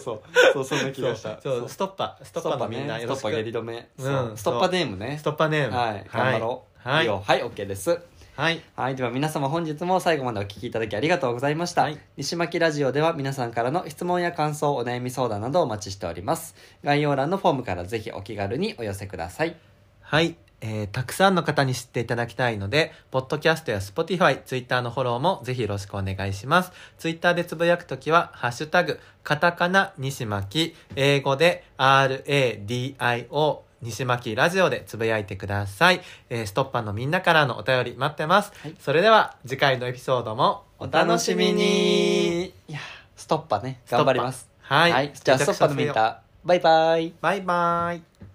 [0.55, 0.65] そう。
[0.65, 1.41] そんな気がした。
[1.41, 1.69] そうそう。
[1.69, 5.19] ストッパストッパのみんなねよろストッパ下痢止め、ストッパネームね。
[5.19, 5.77] ストッパネーム。
[5.77, 6.07] はい。
[6.13, 6.89] 頑張ろう。
[6.89, 7.03] はい。
[7.03, 7.23] いいよ。
[7.25, 7.99] はい OK です。
[8.37, 8.63] はい。
[8.77, 8.95] はい。
[8.95, 11.83] では皆様本日も最後までお聞きいただきありがとうございました。
[11.83, 11.99] はい。
[12.17, 16.55] 西巻ラジオでは皆さんからの質問や感想、お悩み相談などをお待ちしております。
[16.85, 19.57] 概要欄のフォームからぜひお気軽にお寄せください。
[20.03, 26.73] はい、えーたくさんの方に知っていただきたいので、ポッドキャストや Spotify、Twitter のフォローもぜひよろしくお願いします。
[26.99, 36.01] Twitter でつぶやくときは、ハッシュタグ、カタカナ西巻、英語で RADIO、西巻ラジオでつぶやいてください。
[36.31, 38.53] えーストッパーのみんなからのお便り待ってます。
[38.61, 42.81] はいそれでは、次回のエピソードもお楽しみにいや、
[43.17, 43.81] ストッパね。
[43.87, 44.49] ストッパ頑張ります。
[44.63, 45.13] はい。
[45.15, 47.13] じゃあストッパのみんな、バイバイ。
[47.21, 48.28] バイバイ。